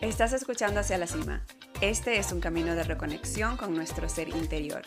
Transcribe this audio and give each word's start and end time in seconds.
Estás 0.00 0.32
escuchando 0.32 0.80
Hacia 0.80 0.96
la 0.96 1.06
Cima. 1.06 1.44
Este 1.82 2.16
es 2.16 2.32
un 2.32 2.40
camino 2.40 2.74
de 2.74 2.84
reconexión 2.84 3.58
con 3.58 3.74
nuestro 3.74 4.08
ser 4.08 4.30
interior. 4.30 4.80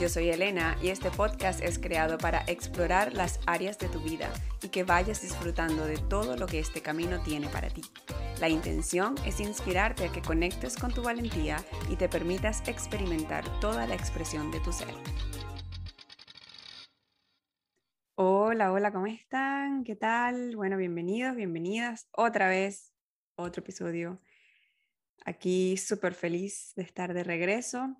Yo 0.00 0.08
soy 0.08 0.30
Elena 0.30 0.78
y 0.82 0.88
este 0.88 1.10
podcast 1.10 1.60
es 1.60 1.78
creado 1.78 2.16
para 2.16 2.42
explorar 2.46 3.12
las 3.12 3.38
áreas 3.44 3.78
de 3.78 3.90
tu 3.90 4.00
vida 4.00 4.30
y 4.62 4.68
que 4.70 4.82
vayas 4.82 5.20
disfrutando 5.20 5.84
de 5.84 5.98
todo 5.98 6.38
lo 6.38 6.46
que 6.46 6.58
este 6.58 6.80
camino 6.80 7.22
tiene 7.22 7.48
para 7.48 7.68
ti. 7.68 7.82
La 8.40 8.48
intención 8.48 9.14
es 9.26 9.40
inspirarte 9.40 10.06
a 10.06 10.12
que 10.12 10.22
conectes 10.22 10.76
con 10.76 10.90
tu 10.90 11.02
valentía 11.02 11.62
y 11.90 11.96
te 11.96 12.08
permitas 12.08 12.66
experimentar 12.66 13.44
toda 13.60 13.86
la 13.86 13.94
expresión 13.94 14.50
de 14.50 14.60
tu 14.60 14.72
ser. 14.72 14.88
Hola, 18.14 18.72
hola, 18.72 18.90
¿cómo 18.90 19.06
están? 19.06 19.84
¿Qué 19.84 19.96
tal? 19.96 20.56
Bueno, 20.56 20.78
bienvenidos, 20.78 21.36
bienvenidas 21.36 22.08
otra 22.12 22.48
vez, 22.48 22.94
otro 23.36 23.60
episodio. 23.60 24.18
Aquí 25.28 25.76
súper 25.76 26.14
feliz 26.14 26.72
de 26.76 26.84
estar 26.84 27.12
de 27.12 27.24
regreso. 27.24 27.96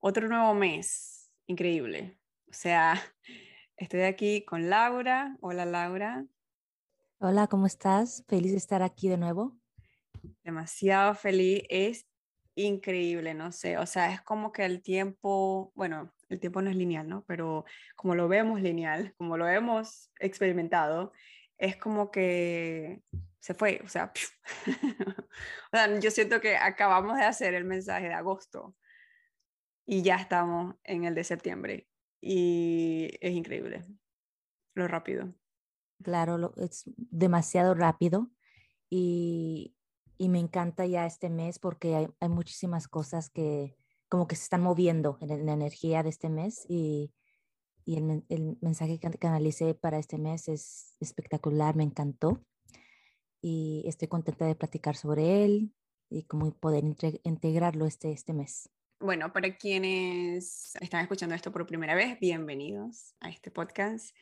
Otro 0.00 0.28
nuevo 0.28 0.54
mes, 0.54 1.30
increíble. 1.46 2.18
O 2.48 2.54
sea, 2.54 2.94
estoy 3.76 4.00
aquí 4.00 4.46
con 4.46 4.70
Laura. 4.70 5.36
Hola, 5.42 5.66
Laura. 5.66 6.24
Hola, 7.18 7.48
¿cómo 7.48 7.66
estás? 7.66 8.24
Feliz 8.28 8.52
de 8.52 8.56
estar 8.56 8.82
aquí 8.82 9.10
de 9.10 9.18
nuevo. 9.18 9.58
Demasiado 10.42 11.14
feliz. 11.14 11.64
Es 11.68 12.06
increíble, 12.54 13.34
no 13.34 13.52
sé. 13.52 13.76
O 13.76 13.84
sea, 13.84 14.10
es 14.14 14.22
como 14.22 14.50
que 14.50 14.64
el 14.64 14.80
tiempo, 14.80 15.70
bueno, 15.74 16.14
el 16.30 16.40
tiempo 16.40 16.62
no 16.62 16.70
es 16.70 16.76
lineal, 16.76 17.06
¿no? 17.06 17.24
Pero 17.26 17.66
como 17.94 18.14
lo 18.14 18.26
vemos 18.26 18.62
lineal, 18.62 19.12
como 19.18 19.36
lo 19.36 19.46
hemos 19.46 20.10
experimentado, 20.18 21.12
es 21.58 21.76
como 21.76 22.10
que 22.10 23.02
se 23.40 23.54
fue, 23.54 23.80
o 23.84 23.88
sea, 23.88 24.12
yo 26.00 26.10
siento 26.10 26.40
que 26.40 26.56
acabamos 26.56 27.16
de 27.16 27.24
hacer 27.24 27.54
el 27.54 27.64
mensaje 27.64 28.08
de 28.08 28.14
agosto 28.14 28.74
y 29.86 30.02
ya 30.02 30.16
estamos 30.16 30.74
en 30.84 31.04
el 31.04 31.14
de 31.14 31.24
septiembre 31.24 31.88
y 32.20 33.10
es 33.20 33.32
increíble 33.32 33.84
lo 34.74 34.88
rápido. 34.88 35.34
Claro, 36.02 36.52
es 36.56 36.84
demasiado 36.96 37.74
rápido 37.74 38.30
y, 38.88 39.74
y, 40.16 40.28
me 40.28 40.38
encanta 40.38 40.86
ya 40.86 41.06
este 41.06 41.28
mes 41.28 41.58
porque 41.58 41.96
hay, 41.96 42.08
hay 42.20 42.28
muchísimas 42.28 42.86
cosas 42.86 43.30
que, 43.30 43.76
como 44.08 44.28
que 44.28 44.36
se 44.36 44.44
están 44.44 44.62
moviendo 44.62 45.18
en, 45.20 45.44
la 45.44 45.52
energía 45.52 46.02
de 46.04 46.10
este 46.10 46.28
mes 46.28 46.64
y, 46.68 47.12
y 47.84 47.96
el, 47.96 48.24
el, 48.28 48.58
mensaje 48.60 49.00
que 49.00 49.10
canalicé 49.10 49.74
para 49.74 49.98
este 49.98 50.18
mes 50.18 50.48
es 50.48 50.96
espectacular, 51.00 51.74
me 51.74 51.82
encantó 51.82 52.44
y 53.40 53.84
estoy 53.86 54.08
contenta 54.08 54.46
de 54.46 54.54
platicar 54.54 54.96
sobre 54.96 55.44
él 55.44 55.72
y 56.10 56.24
cómo 56.24 56.50
poder 56.52 56.84
integrarlo 57.22 57.86
este, 57.86 58.12
este 58.12 58.32
mes. 58.32 58.70
Bueno, 59.00 59.32
para 59.32 59.56
quienes 59.56 60.74
están 60.80 61.02
escuchando 61.02 61.34
esto 61.34 61.52
por 61.52 61.66
primera 61.66 61.94
vez, 61.94 62.18
bienvenidos 62.18 63.14
a 63.20 63.30
este 63.30 63.50
podcast 63.50 64.14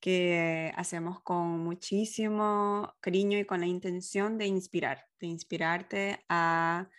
que 0.00 0.72
hacemos 0.76 1.20
con 1.20 1.60
muchísimo 1.60 2.94
cariño 3.00 3.38
y 3.38 3.44
con 3.44 3.60
la 3.60 3.66
intención 3.66 4.36
de 4.36 4.46
inspirar, 4.46 5.06
de 5.20 5.26
inspirarte 5.28 6.24
a 6.28 6.90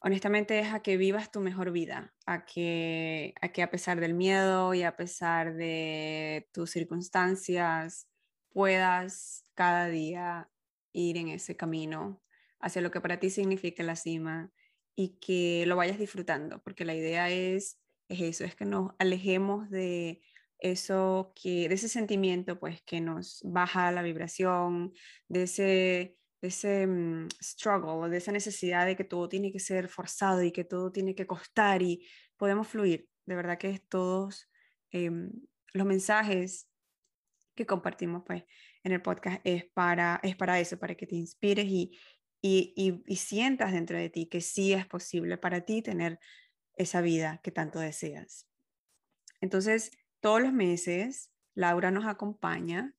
honestamente 0.00 0.58
es 0.58 0.72
a 0.72 0.80
que 0.80 0.98
vivas 0.98 1.30
tu 1.30 1.40
mejor 1.40 1.70
vida, 1.70 2.12
a 2.26 2.44
que, 2.44 3.34
a 3.40 3.48
que 3.48 3.62
a 3.62 3.70
pesar 3.70 4.00
del 4.00 4.12
miedo 4.12 4.74
y 4.74 4.82
a 4.82 4.96
pesar 4.96 5.54
de 5.54 6.48
tus 6.52 6.70
circunstancias 6.70 8.06
puedas 8.52 9.44
cada 9.54 9.88
día 9.88 10.50
ir 10.94 11.18
en 11.18 11.28
ese 11.28 11.56
camino 11.56 12.22
hacia 12.60 12.80
lo 12.80 12.90
que 12.90 13.02
para 13.02 13.20
ti 13.20 13.28
significa 13.28 13.82
la 13.82 13.96
cima 13.96 14.50
y 14.96 15.18
que 15.18 15.66
lo 15.66 15.76
vayas 15.76 15.98
disfrutando, 15.98 16.62
porque 16.62 16.86
la 16.86 16.94
idea 16.94 17.28
es, 17.28 17.78
es 18.08 18.22
eso, 18.22 18.44
es 18.44 18.54
que 18.54 18.64
nos 18.64 18.92
alejemos 18.98 19.68
de 19.68 20.22
eso 20.58 21.34
que, 21.34 21.68
de 21.68 21.74
ese 21.74 21.88
sentimiento 21.88 22.58
pues 22.58 22.80
que 22.82 23.02
nos 23.02 23.42
baja 23.44 23.92
la 23.92 24.00
vibración, 24.00 24.94
de 25.28 25.42
ese 25.42 26.16
ese 26.46 26.86
mm, 26.86 27.28
struggle, 27.42 28.10
de 28.10 28.18
esa 28.18 28.32
necesidad 28.32 28.86
de 28.86 28.96
que 28.96 29.04
todo 29.04 29.28
tiene 29.28 29.52
que 29.52 29.60
ser 29.60 29.88
forzado 29.88 30.42
y 30.42 30.52
que 30.52 30.64
todo 30.64 30.92
tiene 30.92 31.14
que 31.14 31.26
costar 31.26 31.82
y 31.82 32.06
podemos 32.36 32.68
fluir. 32.68 33.08
De 33.26 33.34
verdad 33.34 33.58
que 33.58 33.78
todos 33.88 34.50
em, 34.90 35.30
los 35.72 35.86
mensajes 35.86 36.68
que 37.54 37.66
compartimos 37.66 38.22
pues 38.26 38.44
en 38.84 38.92
el 38.92 39.02
podcast 39.02 39.40
es 39.44 39.64
para, 39.64 40.20
es 40.22 40.36
para 40.36 40.60
eso, 40.60 40.78
para 40.78 40.94
que 40.94 41.06
te 41.06 41.16
inspires 41.16 41.66
y, 41.66 41.98
y, 42.42 43.02
y 43.06 43.16
sientas 43.16 43.72
dentro 43.72 43.98
de 43.98 44.10
ti 44.10 44.26
que 44.26 44.42
sí 44.42 44.72
es 44.72 44.86
posible 44.86 45.38
para 45.38 45.62
ti 45.62 45.82
tener 45.82 46.20
esa 46.76 47.00
vida 47.00 47.40
que 47.42 47.50
tanto 47.50 47.78
deseas. 47.78 48.46
Entonces, 49.40 49.90
todos 50.20 50.40
los 50.40 50.52
meses, 50.52 51.30
Laura 51.54 51.90
nos 51.90 52.06
acompaña 52.06 52.94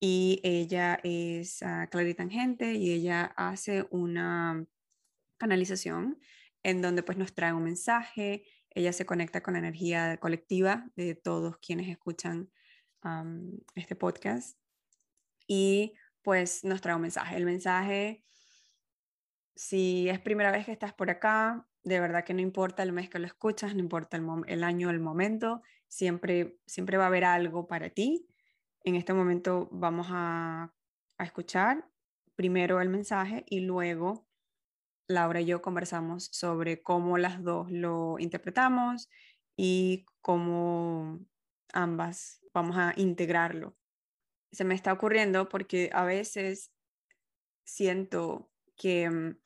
y 0.00 0.40
ella 0.44 1.00
es 1.02 1.62
uh, 1.62 1.88
claritangente 1.90 2.74
y 2.74 2.92
ella 2.92 3.32
hace 3.36 3.86
una 3.90 4.64
canalización 5.36 6.20
en 6.62 6.82
donde 6.82 7.02
pues 7.02 7.18
nos 7.18 7.34
trae 7.34 7.52
un 7.52 7.64
mensaje, 7.64 8.44
ella 8.70 8.92
se 8.92 9.06
conecta 9.06 9.42
con 9.42 9.54
la 9.54 9.60
energía 9.60 10.16
colectiva 10.18 10.88
de 10.94 11.14
todos 11.14 11.58
quienes 11.58 11.88
escuchan 11.88 12.50
este 13.74 13.96
podcast 13.96 14.58
y 15.48 15.94
pues 16.22 16.62
nos 16.62 16.80
trae 16.80 16.94
un 16.94 17.02
mensaje. 17.02 17.36
El 17.36 17.44
mensaje, 17.44 18.22
si 19.56 20.08
es 20.08 20.20
primera 20.20 20.52
vez 20.52 20.66
que 20.66 20.72
estás 20.72 20.92
por 20.92 21.10
acá, 21.10 21.66
de 21.82 21.98
verdad 21.98 22.24
que 22.24 22.34
no 22.34 22.40
importa 22.40 22.84
el 22.84 22.92
mes 22.92 23.10
que 23.10 23.18
lo 23.18 23.26
escuchas, 23.26 23.74
no 23.74 23.80
importa 23.80 24.16
el, 24.16 24.24
el 24.46 24.62
año, 24.62 24.90
el 24.90 25.00
momento, 25.00 25.62
siempre, 25.88 26.60
siempre 26.66 26.96
va 26.96 27.04
a 27.04 27.08
haber 27.08 27.24
algo 27.24 27.66
para 27.66 27.90
ti 27.90 28.28
en 28.88 28.94
este 28.94 29.12
momento 29.12 29.68
vamos 29.70 30.08
a, 30.10 30.72
escuchar 31.18 31.84
primero 32.36 32.80
el 32.80 32.88
mensaje 32.88 33.44
y 33.48 33.58
luego 33.58 34.28
Laura 35.08 35.40
y 35.40 35.46
yo 35.46 35.60
conversamos 35.60 36.28
sobre 36.30 36.80
cómo 36.80 37.18
las 37.18 37.42
dos 37.42 37.72
lo 37.72 38.20
interpretamos 38.20 39.08
y 39.56 40.06
cómo 40.20 41.18
ambas 41.72 42.40
vamos 42.54 42.76
a 42.76 42.92
integrarlo. 42.96 43.76
Se 44.52 44.64
me 44.64 44.74
está 44.74 44.92
ocurriendo 44.92 45.48
porque 45.48 45.90
a 45.92 46.04
veces 46.04 46.72
siento 47.64 48.50
que, 48.76 49.10
mm, 49.10 49.38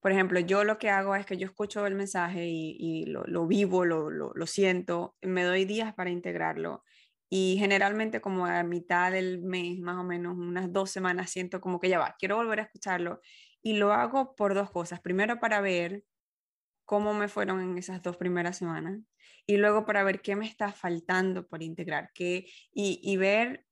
por 0.00 0.12
ejemplo, 0.12 0.40
yo 0.40 0.64
lo 0.64 0.78
que 0.78 0.90
hago 0.90 1.14
es 1.16 1.26
que 1.26 1.36
yo 1.36 1.46
escucho 1.46 1.86
el 1.86 1.94
mensaje 1.94 2.46
y, 2.46 3.06
lo, 3.06 3.46
vivo, 3.46 3.84
lo, 3.84 4.10
lo, 4.10 4.46
siento, 4.46 5.16
me 5.22 5.42
doy 5.44 5.64
días 5.64 5.94
para 5.94 6.10
integrarlo 6.10 6.84
y 7.28 7.56
generalmente 7.58 8.20
como 8.20 8.46
a 8.46 8.62
mitad 8.62 9.10
del 9.12 9.42
mes, 9.42 9.80
más 9.80 9.96
o 9.96 10.04
menos 10.04 10.36
unas 10.36 10.72
dos 10.72 10.90
semanas, 10.90 11.30
siento 11.30 11.60
como 11.60 11.80
que 11.80 11.88
ya 11.88 11.98
va, 11.98 12.16
quiero 12.18 12.36
volver 12.36 12.60
a 12.60 12.62
escucharlo. 12.64 13.20
Y 13.62 13.74
lo 13.74 13.92
hago 13.92 14.36
por 14.36 14.54
dos 14.54 14.70
cosas. 14.70 15.00
Primero 15.00 15.40
para 15.40 15.60
ver 15.60 16.04
cómo 16.84 17.14
me 17.14 17.28
fueron 17.28 17.60
en 17.60 17.78
esas 17.78 18.02
dos 18.02 18.16
primeras 18.16 18.58
semanas 18.58 19.00
y 19.46 19.56
luego 19.56 19.84
para 19.84 20.04
ver 20.04 20.22
qué 20.22 20.36
me 20.36 20.46
está 20.46 20.72
faltando 20.72 21.46
por 21.48 21.62
integrar 21.62 22.10
qué, 22.14 22.46
y, 22.72 23.00
y 23.02 23.16
ver 23.16 23.65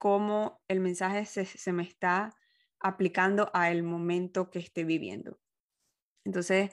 cómo 0.00 0.62
el 0.66 0.80
mensaje 0.80 1.26
se, 1.26 1.44
se 1.44 1.72
me 1.72 1.84
está 1.84 2.34
aplicando 2.80 3.50
a 3.54 3.70
el 3.70 3.82
momento 3.82 4.50
que 4.50 4.58
esté 4.58 4.84
viviendo. 4.84 5.38
Entonces, 6.24 6.72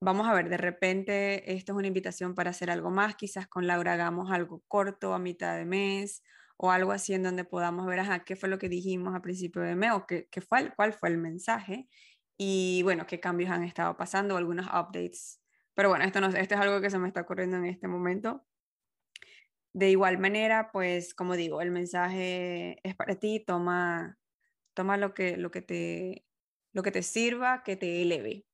vamos 0.00 0.26
a 0.26 0.32
ver, 0.32 0.48
de 0.48 0.56
repente 0.56 1.52
esto 1.52 1.72
es 1.72 1.78
una 1.78 1.88
invitación 1.88 2.34
para 2.34 2.50
hacer 2.50 2.70
algo 2.70 2.90
más, 2.90 3.16
quizás 3.16 3.46
con 3.46 3.66
Laura 3.66 3.92
hagamos 3.92 4.32
algo 4.32 4.64
corto 4.68 5.12
a 5.12 5.18
mitad 5.18 5.56
de 5.56 5.66
mes 5.66 6.22
o 6.56 6.70
algo 6.70 6.92
así 6.92 7.12
en 7.14 7.22
donde 7.22 7.44
podamos 7.44 7.86
ver, 7.86 8.00
ajá, 8.00 8.24
qué 8.24 8.36
fue 8.36 8.48
lo 8.48 8.58
que 8.58 8.70
dijimos 8.70 9.14
a 9.14 9.20
principio 9.22 9.62
de 9.62 9.76
mes 9.76 9.92
o 9.92 10.06
qué, 10.06 10.28
qué 10.30 10.40
fue, 10.40 10.72
cuál 10.76 10.94
fue 10.94 11.10
el 11.10 11.18
mensaje 11.18 11.88
y 12.38 12.82
bueno, 12.84 13.06
qué 13.06 13.20
cambios 13.20 13.50
han 13.50 13.64
estado 13.64 13.96
pasando, 13.98 14.38
algunos 14.38 14.66
updates. 14.66 15.42
Pero 15.74 15.90
bueno, 15.90 16.06
esto, 16.06 16.20
no, 16.22 16.28
esto 16.28 16.54
es 16.54 16.60
algo 16.60 16.80
que 16.80 16.90
se 16.90 16.98
me 16.98 17.08
está 17.08 17.20
ocurriendo 17.20 17.58
en 17.58 17.66
este 17.66 17.86
momento. 17.86 18.46
De 19.72 19.90
igual 19.90 20.18
manera, 20.18 20.70
pues 20.72 21.14
como 21.14 21.36
digo, 21.36 21.60
el 21.60 21.70
mensaje 21.70 22.78
es 22.82 22.96
para 22.96 23.16
ti, 23.16 23.40
toma, 23.40 24.18
toma 24.74 24.96
lo, 24.96 25.14
que, 25.14 25.36
lo, 25.36 25.50
que 25.50 25.62
te, 25.62 26.26
lo 26.72 26.82
que 26.82 26.90
te 26.90 27.02
sirva, 27.02 27.62
que 27.62 27.76
te 27.76 28.02
eleve. 28.02 28.46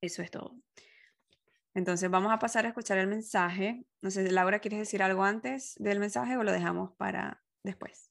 Eso 0.00 0.22
es 0.22 0.30
todo. 0.30 0.56
Entonces 1.74 2.10
vamos 2.10 2.32
a 2.32 2.38
pasar 2.38 2.66
a 2.66 2.68
escuchar 2.68 2.98
el 2.98 3.06
mensaje. 3.06 3.84
No 4.02 4.10
sé, 4.10 4.30
Laura, 4.30 4.58
¿quieres 4.58 4.80
decir 4.80 5.02
algo 5.02 5.24
antes 5.24 5.74
del 5.78 6.00
mensaje 6.00 6.36
o 6.36 6.42
lo 6.42 6.52
dejamos 6.52 6.92
para 6.96 7.42
después? 7.62 8.10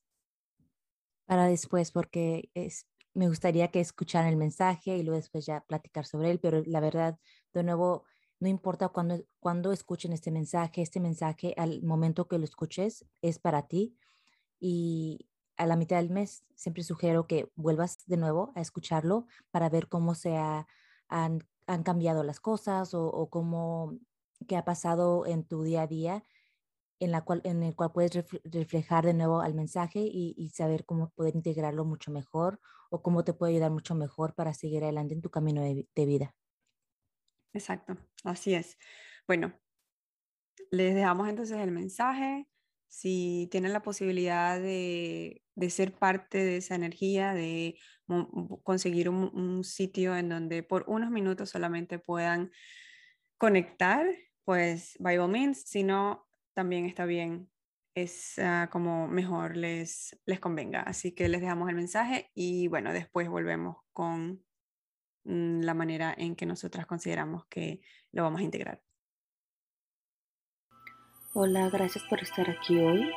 Para 1.25 1.45
después, 1.45 1.91
porque 1.91 2.49
es, 2.55 2.87
me 3.13 3.27
gustaría 3.27 3.69
que 3.69 3.79
escucharan 3.79 4.29
el 4.29 4.37
mensaje 4.37 4.97
y 4.97 5.03
luego 5.03 5.17
después 5.17 5.45
ya 5.45 5.61
platicar 5.61 6.05
sobre 6.05 6.31
él, 6.31 6.39
pero 6.39 6.63
la 6.65 6.79
verdad, 6.79 7.17
de 7.53 7.63
nuevo, 7.63 8.05
no 8.41 8.49
importa 8.49 8.89
cuándo 8.89 9.23
cuando 9.39 9.71
escuchen 9.71 10.13
este 10.13 10.31
mensaje, 10.31 10.81
este 10.81 10.99
mensaje 10.99 11.53
al 11.57 11.83
momento 11.83 12.27
que 12.27 12.39
lo 12.39 12.43
escuches 12.43 13.05
es 13.21 13.39
para 13.39 13.67
ti 13.67 13.95
y 14.59 15.29
a 15.57 15.67
la 15.67 15.75
mitad 15.75 15.97
del 15.97 16.09
mes, 16.09 16.43
siempre 16.55 16.83
sugiero 16.83 17.27
que 17.27 17.51
vuelvas 17.55 17.99
de 18.07 18.17
nuevo 18.17 18.51
a 18.55 18.61
escucharlo 18.61 19.27
para 19.51 19.69
ver 19.69 19.87
cómo 19.87 20.15
se 20.15 20.35
han, 20.37 21.39
cambiado 21.85 22.23
las 22.23 22.39
cosas 22.39 22.93
o, 22.93 23.29
cómo, 23.29 23.97
qué 24.47 24.57
ha 24.57 24.65
pasado 24.65 25.25
en 25.25 25.45
tu 25.45 25.63
día 25.63 25.83
a 25.83 25.87
día 25.87 26.23
en, 26.99 27.63
el 27.63 27.75
cual 27.75 27.91
puedes 27.91 28.25
reflejar 28.43 29.05
de 29.05 29.13
nuevo 29.13 29.41
al 29.41 29.53
mensaje 29.53 29.99
y, 30.01 30.49
saber 30.49 30.85
cómo 30.85 31.11
poder 31.11 31.35
integrarlo 31.35 31.85
mucho 31.85 32.11
mejor 32.11 32.59
o 32.89 33.01
cómo 33.01 33.23
te 33.23 33.33
puede 33.33 33.53
ayudar 33.53 33.71
mucho 33.71 33.95
mejor 33.95 34.33
para 34.33 34.53
seguir 34.53 34.83
adelante 34.83 35.13
en 35.13 35.21
tu 35.21 35.29
camino 35.29 35.61
de, 35.61 36.05
vida. 36.05 36.35
Exacto, 37.53 37.97
así 38.23 38.53
es. 38.53 38.77
Bueno, 39.27 39.53
les 40.71 40.95
dejamos 40.95 41.27
entonces 41.27 41.57
el 41.59 41.71
mensaje. 41.71 42.47
Si 42.87 43.47
tienen 43.51 43.73
la 43.73 43.81
posibilidad 43.81 44.59
de, 44.59 45.43
ser 45.69 45.93
parte 45.93 46.39
de 46.39 46.57
esa 46.57 46.75
energía, 46.75 47.33
de 47.33 47.77
conseguir 48.63 49.09
un, 49.09 49.63
sitio 49.63 50.15
en 50.15 50.29
donde 50.29 50.63
por 50.63 50.83
unos 50.87 51.09
minutos 51.11 51.49
solamente 51.49 51.99
puedan 51.99 52.51
conectar, 53.37 54.05
pues 54.43 54.97
by 54.99 55.17
all 55.17 55.31
means, 55.31 55.63
si 55.63 55.83
no, 55.83 56.27
también 56.53 56.85
está 56.85 57.05
bien, 57.05 57.49
es 57.95 58.37
ah, 58.39 58.69
como 58.71 59.07
mejor 59.07 59.57
les, 59.57 60.19
les 60.25 60.39
convenga. 60.39 60.81
Así 60.81 61.13
que 61.13 61.29
les 61.29 61.41
dejamos 61.41 61.69
el 61.69 61.75
mensaje 61.75 62.29
y 62.33 62.67
bueno, 62.67 62.93
después 62.93 63.29
volvemos 63.29 63.77
con 63.93 64.43
la 65.23 65.73
manera 65.73 66.13
en 66.17 66.35
que 66.35 66.45
nosotras 66.45 66.85
consideramos 66.85 67.45
que 67.45 67.81
lo 68.11 68.23
vamos 68.23 68.41
a 68.41 68.43
integrar. 68.43 68.81
Hola, 71.33 71.69
gracias 71.69 72.03
por 72.09 72.21
estar 72.21 72.49
aquí 72.49 72.79
hoy. 72.79 73.09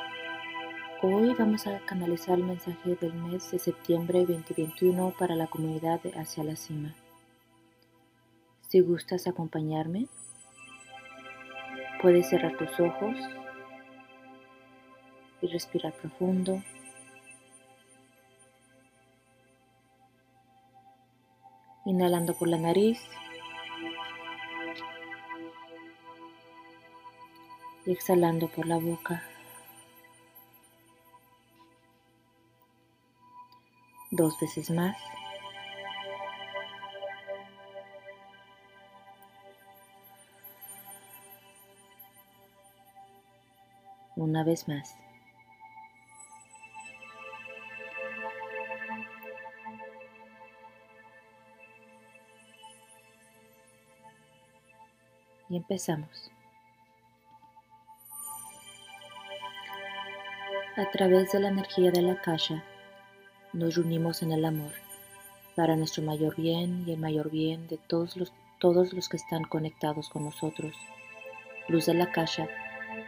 Hoy 1.01 1.35
vamos 1.37 1.67
a 1.67 1.79
canalizar 1.85 2.39
el 2.39 2.45
mensaje 2.45 2.95
del 2.95 3.13
mes 3.13 3.51
de 3.51 3.59
septiembre 3.59 4.25
2021 4.25 5.13
para 5.19 5.35
la 5.35 5.47
comunidad 5.47 6.01
de 6.01 6.11
Hacia 6.11 6.43
la 6.43 6.55
Cima. 6.55 6.95
Si 8.61 8.79
gustas 8.79 9.27
acompañarme, 9.27 10.07
Puedes 12.01 12.29
cerrar 12.29 12.55
tus 12.57 12.79
ojos 12.79 13.15
y 15.41 15.47
respirar 15.47 15.93
profundo. 15.93 16.61
Inhalando 21.85 22.33
por 22.33 22.47
la 22.47 22.57
nariz 22.57 22.99
y 27.85 27.91
exhalando 27.91 28.47
por 28.47 28.65
la 28.65 28.77
boca. 28.77 29.23
Dos 34.11 34.39
veces 34.39 34.69
más. 34.69 34.97
una 44.15 44.43
vez 44.43 44.67
más. 44.67 45.04
Empezamos. 55.55 56.31
A 60.75 60.91
través 60.91 61.31
de 61.31 61.39
la 61.39 61.47
energía 61.47 61.91
de 61.91 62.01
la 62.01 62.19
caja 62.21 62.61
nos 63.53 63.75
reunimos 63.75 64.21
en 64.21 64.33
el 64.33 64.43
amor 64.43 64.73
para 65.55 65.77
nuestro 65.77 66.03
mayor 66.03 66.35
bien 66.35 66.83
y 66.85 66.91
el 66.91 66.99
mayor 66.99 67.31
bien 67.31 67.67
de 67.69 67.77
todos 67.77 68.17
los, 68.17 68.33
todos 68.59 68.91
los 68.91 69.07
que 69.07 69.15
están 69.15 69.45
conectados 69.45 70.09
con 70.09 70.25
nosotros. 70.25 70.75
Luz 71.69 71.85
de 71.85 71.93
la 71.93 72.11
caja 72.11 72.49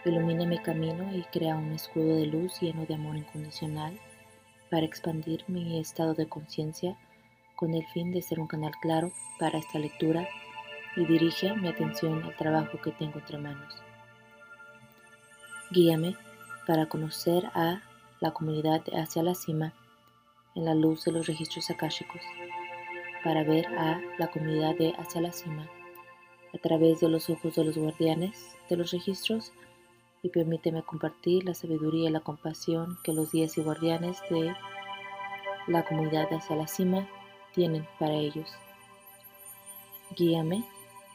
Ilumina 0.06 0.46
mi 0.46 0.60
camino 0.60 1.14
y 1.14 1.24
crea 1.24 1.58
un 1.58 1.74
escudo 1.74 2.16
de 2.16 2.28
luz 2.28 2.62
lleno 2.62 2.86
de 2.86 2.94
amor 2.94 3.18
incondicional 3.18 4.00
para 4.72 4.86
expandir 4.86 5.44
mi 5.50 5.82
estado 5.82 6.14
de 6.14 6.30
conciencia 6.30 6.98
con 7.58 7.74
el 7.74 7.86
fin 7.88 8.14
de 8.14 8.22
ser 8.22 8.40
un 8.40 8.48
canal 8.48 8.72
claro 8.82 9.12
para 9.38 9.58
esta 9.58 9.80
lectura 9.80 10.30
y 10.98 11.06
dirige 11.06 11.54
mi 11.54 11.68
atención 11.68 12.24
al 12.24 12.36
trabajo 12.36 12.82
que 12.82 12.92
tengo 12.92 13.20
entre 13.20 13.38
manos. 13.38 13.74
Guíame 15.70 16.16
para 16.66 16.88
conocer 16.88 17.46
a 17.54 17.82
la 18.20 18.32
comunidad 18.32 18.82
hacia 18.94 19.22
la 19.22 19.36
cima 19.36 19.74
en 20.56 20.66
la 20.66 20.74
luz 20.74 21.06
de 21.06 21.12
los 21.12 21.28
registros 21.28 21.70
akáshicos, 21.70 22.22
para 23.24 23.44
ver 23.44 23.68
a 23.78 24.02
la 24.18 24.28
comunidad 24.32 24.76
de 24.76 24.94
hacia 24.98 25.22
la 25.22 25.32
cima 25.32 25.70
a 26.54 26.58
través 26.58 27.00
de 27.00 27.10
los 27.10 27.30
ojos 27.30 27.56
de 27.56 27.64
los 27.64 27.78
guardianes 27.78 28.58
de 28.70 28.78
los 28.78 28.92
registros 28.92 29.52
y 30.24 30.30
permíteme 30.30 30.82
compartir 30.82 31.44
la 31.44 31.54
sabiduría 31.54 32.10
y 32.10 32.12
la 32.12 32.22
compasión 32.22 32.98
que 33.04 33.14
los 33.14 33.32
días 33.32 33.58
y 33.58 33.62
guardianes 33.62 34.18
de 34.32 34.56
la 35.68 35.86
comunidad 35.86 36.34
hacia 36.34 36.56
la 36.56 36.68
cima 36.68 37.08
tienen 37.54 37.86
para 38.00 38.16
ellos. 38.16 38.50
Guíame 40.16 40.64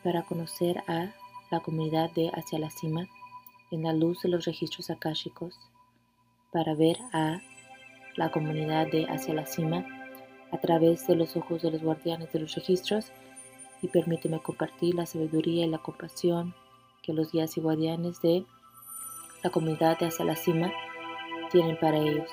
para 0.03 0.23
conocer 0.23 0.83
a 0.87 1.13
la 1.51 1.61
comunidad 1.61 2.11
de 2.13 2.31
hacia 2.35 2.59
la 2.59 2.71
cima 2.71 3.07
en 3.71 3.83
la 3.83 3.93
luz 3.93 4.23
de 4.23 4.29
los 4.29 4.45
registros 4.45 4.91
akáshicos, 4.91 5.59
para 6.51 6.75
ver 6.75 6.99
a 7.13 7.41
la 8.17 8.31
comunidad 8.31 8.91
de 8.91 9.07
hacia 9.07 9.35
la 9.35 9.47
cima 9.47 9.87
a 10.53 10.59
través 10.59 11.07
de 11.07 11.17
los 11.17 11.37
ojos 11.37 11.63
de 11.63 11.71
los 11.71 11.83
guardianes 11.83 12.33
de 12.33 12.41
los 12.41 12.55
registros 12.55 13.11
y 13.81 13.89
permíteme 13.89 14.41
compartir 14.41 14.95
la 14.95 15.07
sabiduría 15.07 15.65
y 15.65 15.69
la 15.69 15.79
compasión 15.79 16.55
que 17.03 17.13
los 17.13 17.33
días 17.33 17.57
y 17.57 17.61
guardianes 17.61 18.21
de 18.21 18.45
la 19.43 19.51
comunidad 19.51 19.99
de 19.99 20.07
Hacia 20.07 20.25
la 20.25 20.37
Cima 20.37 20.71
tienen 21.51 21.79
para 21.81 21.99
ellos. 21.99 22.31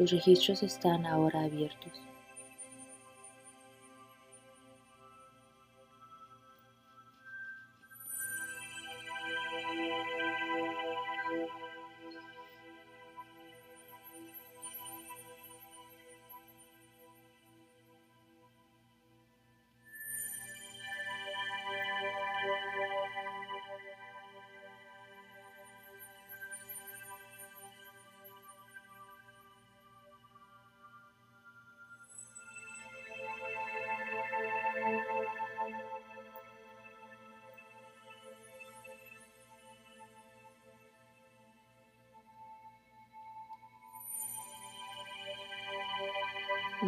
Los 0.00 0.12
registros 0.12 0.62
están 0.62 1.04
ahora 1.04 1.42
abiertos. 1.42 1.92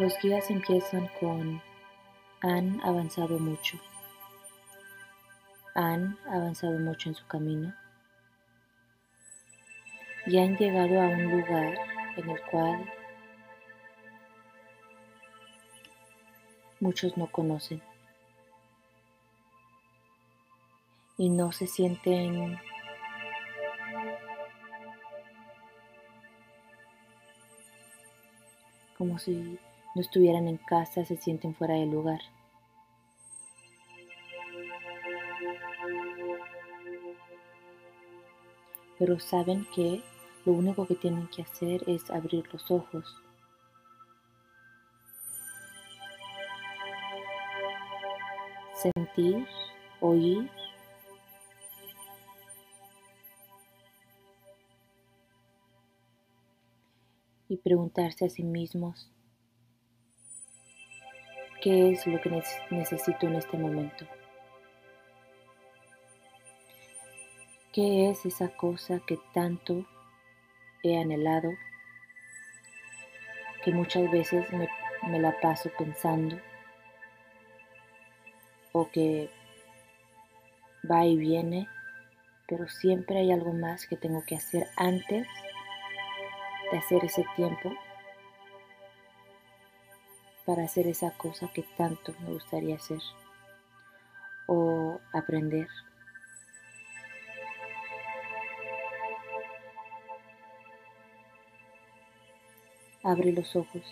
Los 0.03 0.19
guías 0.19 0.51
empiezan 0.51 1.09
con 1.17 1.61
han 2.41 2.81
avanzado 2.81 3.39
mucho. 3.39 3.79
Han 5.75 6.19
avanzado 6.27 6.77
mucho 6.77 7.07
en 7.07 7.15
su 7.15 7.25
camino 7.25 7.73
y 10.25 10.39
han 10.39 10.57
llegado 10.57 10.99
a 10.99 11.07
un 11.07 11.31
lugar 11.31 11.77
en 12.17 12.29
el 12.29 12.41
cual 12.51 12.93
muchos 16.81 17.15
no 17.15 17.27
conocen 17.27 17.81
y 21.17 21.29
no 21.29 21.53
se 21.53 21.65
sienten 21.65 22.59
como 28.97 29.17
si 29.17 29.57
no 29.95 30.01
estuvieran 30.01 30.47
en 30.47 30.57
casa, 30.57 31.05
se 31.05 31.17
sienten 31.17 31.55
fuera 31.55 31.75
del 31.75 31.91
lugar. 31.91 32.21
Pero 38.97 39.19
saben 39.19 39.67
que 39.75 40.01
lo 40.45 40.53
único 40.53 40.87
que 40.87 40.95
tienen 40.95 41.27
que 41.27 41.41
hacer 41.41 41.83
es 41.87 42.09
abrir 42.09 42.45
los 42.51 42.69
ojos. 42.71 43.23
sentir, 48.83 49.47
oír. 50.01 50.49
Y 57.47 57.57
preguntarse 57.57 58.25
a 58.25 58.29
sí 58.29 58.43
mismos 58.43 59.09
qué 61.63 61.91
es 61.91 62.05
lo 62.05 62.19
que 62.19 62.43
necesito 62.71 63.25
en 63.25 63.35
este 63.35 63.57
momento. 63.57 64.05
¿Qué 67.71 68.09
es 68.09 68.25
esa 68.25 68.49
cosa 68.49 68.99
que 69.07 69.17
tanto 69.33 69.85
he 70.83 70.99
anhelado, 70.99 71.53
que 73.63 73.71
muchas 73.71 74.11
veces 74.11 74.51
me, 74.51 74.67
me 75.07 75.19
la 75.19 75.39
paso 75.39 75.71
pensando. 75.77 76.37
O 78.73 78.89
que 78.89 79.29
va 80.89 81.05
y 81.05 81.15
viene, 81.15 81.69
pero 82.45 82.67
siempre 82.67 83.19
hay 83.19 83.31
algo 83.31 83.53
más 83.53 83.87
que 83.87 83.95
tengo 83.95 84.25
que 84.25 84.35
hacer 84.35 84.67
antes 84.75 85.25
de 86.71 86.77
hacer 86.77 87.05
ese 87.05 87.23
tiempo 87.37 87.73
para 90.45 90.63
hacer 90.63 90.87
esa 90.87 91.11
cosa 91.11 91.49
que 91.53 91.63
tanto 91.77 92.13
me 92.19 92.33
gustaría 92.33 92.75
hacer 92.75 92.99
o 94.47 94.99
aprender. 95.13 95.67
Abre 103.03 103.31
los 103.33 103.55
ojos. 103.55 103.83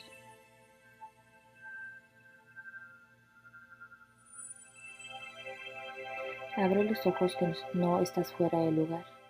Abre 6.55 6.84
los 6.84 7.05
ojos 7.05 7.36
que 7.38 7.53
no 7.74 8.01
estás 8.01 8.31
fuera 8.34 8.60
del 8.60 8.75
lugar. 8.75 9.20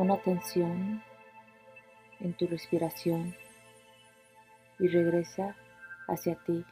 Pon 0.00 0.12
atención 0.12 1.02
en 2.20 2.32
tu 2.32 2.46
respiración 2.46 3.36
y 4.78 4.88
regresa 4.88 5.54
hacia 6.08 6.36
ti. 6.36 6.64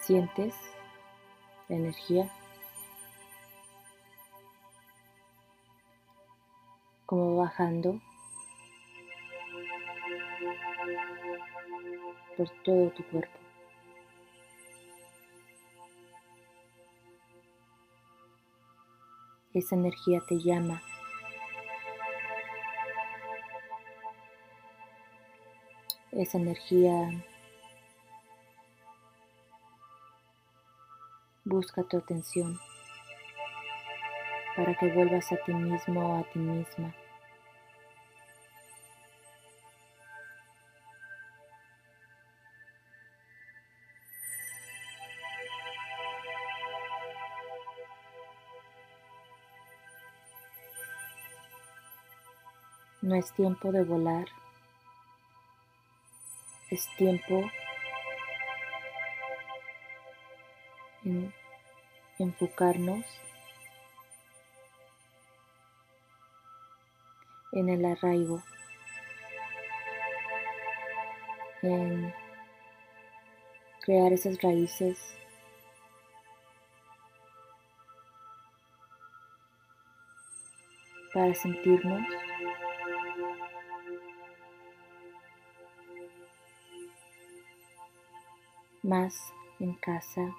Sientes 0.00 0.56
la 1.68 1.76
energía 1.76 2.28
como 7.06 7.36
bajando 7.36 8.00
por 12.36 12.50
todo 12.64 12.90
tu 12.90 13.04
cuerpo. 13.04 13.47
Esa 19.58 19.74
energía 19.74 20.20
te 20.20 20.38
llama. 20.38 20.80
Esa 26.12 26.38
energía 26.38 27.10
busca 31.44 31.82
tu 31.82 31.98
atención 31.98 32.56
para 34.54 34.76
que 34.76 34.92
vuelvas 34.92 35.32
a 35.32 35.36
ti 35.44 35.52
mismo 35.52 36.08
o 36.08 36.20
a 36.20 36.22
ti 36.30 36.38
misma. 36.38 36.94
No 53.08 53.14
es 53.14 53.32
tiempo 53.32 53.72
de 53.72 53.84
volar, 53.84 54.26
es 56.68 56.86
tiempo 56.98 57.50
en 61.06 61.32
enfocarnos 62.18 63.06
en 67.52 67.70
el 67.70 67.86
arraigo, 67.86 68.42
en 71.62 72.14
crear 73.86 74.12
esas 74.12 74.38
raíces 74.42 75.16
para 81.14 81.34
sentirnos 81.34 82.27
más 88.88 89.34
en 89.60 89.74
casa 89.74 90.34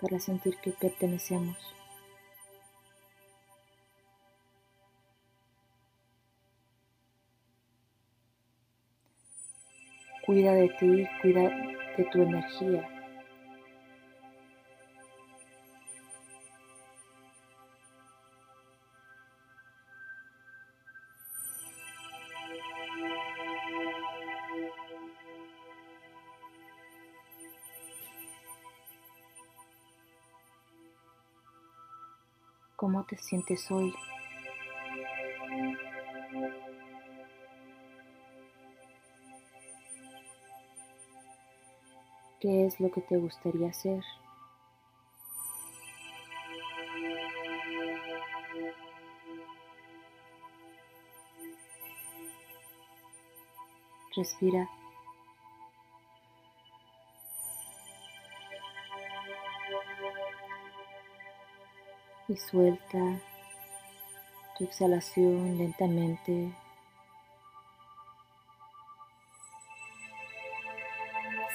para 0.00 0.20
sentir 0.20 0.56
que 0.58 0.72
pertenecemos. 0.72 1.56
Cuida 10.26 10.52
de 10.52 10.68
ti, 10.68 11.06
cuida 11.22 11.48
de 11.96 12.04
tu 12.12 12.22
energía. 12.22 12.99
Te 33.10 33.18
sientes 33.18 33.68
hoy? 33.72 33.92
¿Qué 42.38 42.66
es 42.66 42.78
lo 42.78 42.88
que 42.92 43.00
te 43.00 43.16
gustaría 43.16 43.68
hacer? 43.68 44.00
Respira. 54.16 54.68
Y 62.30 62.36
suelta 62.36 63.20
tu 64.56 64.62
exhalación 64.62 65.58
lentamente. 65.58 66.54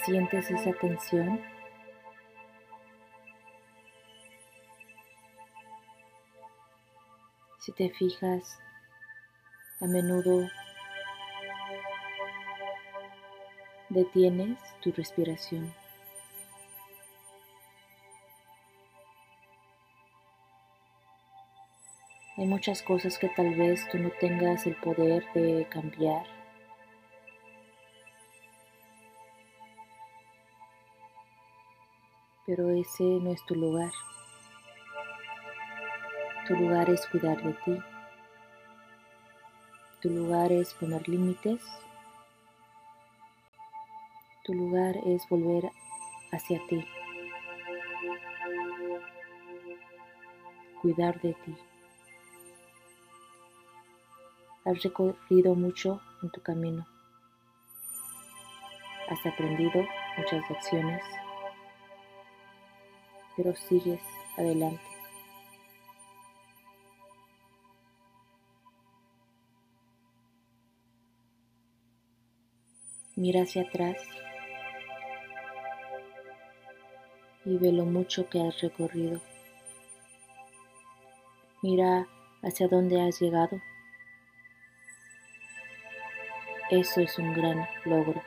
¿Sientes 0.04 0.52
esa 0.52 0.74
tensión? 0.74 1.42
Si 7.60 7.72
te 7.72 7.90
fijas, 7.92 8.60
a 9.80 9.86
menudo 9.86 10.46
detienes 13.88 14.60
tu 14.82 14.92
respiración. 14.92 15.74
Hay 22.38 22.46
muchas 22.46 22.82
cosas 22.82 23.18
que 23.18 23.30
tal 23.30 23.56
vez 23.56 23.88
tú 23.90 23.98
no 23.98 24.10
tengas 24.20 24.66
el 24.66 24.76
poder 24.76 25.26
de 25.34 25.66
cambiar. 25.70 26.26
Pero 32.46 32.70
ese 32.72 33.04
no 33.04 33.32
es 33.32 33.44
tu 33.46 33.56
lugar. 33.56 33.92
Tu 36.48 36.56
lugar 36.56 36.90
es 36.90 37.06
cuidar 37.08 37.42
de 37.42 37.54
ti. 37.66 37.78
Tu 40.02 40.10
lugar 40.10 40.52
es 40.52 40.74
poner 40.74 41.08
límites 41.10 41.62
Tu 44.46 44.54
lugar 44.54 44.96
es 45.08 45.28
volver 45.28 45.72
hacia 46.32 46.62
ti, 46.68 46.86
cuidar 50.84 51.20
de 51.20 51.34
ti. 51.34 51.75
Has 54.66 54.82
recorrido 54.82 55.54
mucho 55.54 56.02
en 56.24 56.32
tu 56.32 56.42
camino. 56.42 56.88
Has 59.08 59.24
aprendido 59.24 59.86
muchas 60.18 60.50
lecciones, 60.50 61.04
pero 63.38 63.56
sigues 63.56 64.02
adelante. 64.36 64.82
Mira 73.16 73.44
hacia 73.44 73.62
atrás 73.62 73.98
y 77.46 77.58
ve 77.58 77.72
lo 77.72 77.86
mucho 77.86 78.28
que 78.30 78.42
has 78.42 78.60
recorrido. 78.62 79.22
Mira 81.62 82.08
hacia 82.42 82.68
dónde 82.68 83.00
has 83.00 83.22
llegado. 83.22 83.62
Eso 86.70 87.02
es 87.02 87.18
un 87.20 87.34
gran 87.34 87.68
logro. 87.86 88.24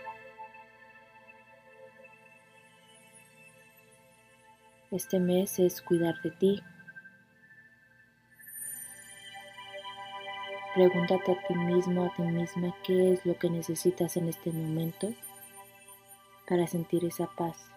Este 4.90 5.18
mes 5.18 5.59
es 5.59 5.83
cuidar 5.83 6.21
de 6.23 6.30
ti. 6.30 6.62
Pregúntate 10.75 11.33
a 11.33 11.47
ti 11.47 11.54
mismo, 11.54 12.04
a 12.04 12.14
ti 12.14 12.23
misma, 12.23 12.75
qué 12.85 13.12
es 13.12 13.26
lo 13.26 13.37
que 13.37 13.50
necesitas 13.50 14.16
en 14.16 14.28
este 14.28 14.52
momento 14.52 15.12
para 16.47 16.66
sentir 16.66 17.04
esa 17.04 17.26
paz 17.26 17.68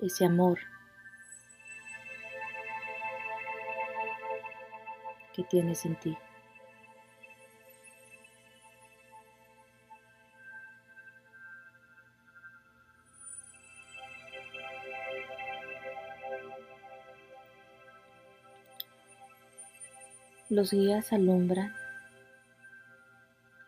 ese 0.00 0.24
amor 0.24 0.58
que 5.32 5.42
tienes 5.44 5.84
en 5.84 5.96
ti. 5.96 6.16
Los 20.54 20.70
guías 20.70 21.12
alumbran 21.12 21.74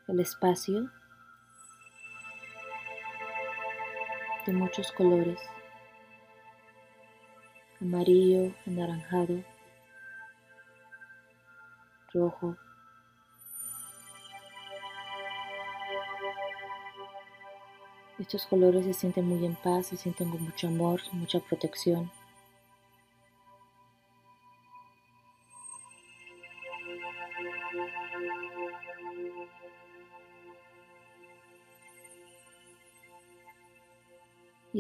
el 0.06 0.20
espacio 0.20 0.88
de 4.46 4.52
muchos 4.52 4.92
colores 4.92 5.40
amarillo, 7.80 8.54
anaranjado, 8.68 9.42
rojo. 12.14 12.56
Estos 18.20 18.46
colores 18.46 18.84
se 18.84 18.94
sienten 18.94 19.24
muy 19.24 19.44
en 19.44 19.56
paz, 19.56 19.86
se 19.88 19.96
sienten 19.96 20.30
con 20.30 20.40
mucho 20.40 20.68
amor, 20.68 21.00
mucha 21.10 21.40
protección. 21.40 22.12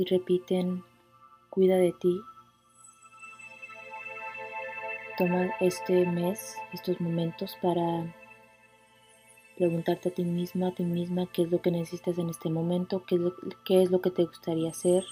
Repiten, 0.06 0.84
cuida 1.50 1.76
de 1.76 1.92
ti, 1.92 2.20
Toma 5.16 5.50
este 5.60 6.04
mes, 6.04 6.58
estos 6.74 7.00
momentos 7.00 7.56
para 7.62 8.14
preguntarte 9.56 10.10
a 10.10 10.12
ti 10.12 10.24
misma, 10.24 10.68
a 10.68 10.74
ti 10.74 10.84
misma, 10.84 11.24
qué 11.32 11.42
es 11.42 11.50
lo 11.50 11.62
que 11.62 11.70
necesitas 11.70 12.18
en 12.18 12.28
este 12.28 12.50
momento, 12.50 13.02
qué 13.06 13.14
es 13.14 13.90
lo, 13.90 14.02
que 14.02 14.10
te 14.10 14.26
gustaría 14.26 14.68
hacer, 14.68 15.06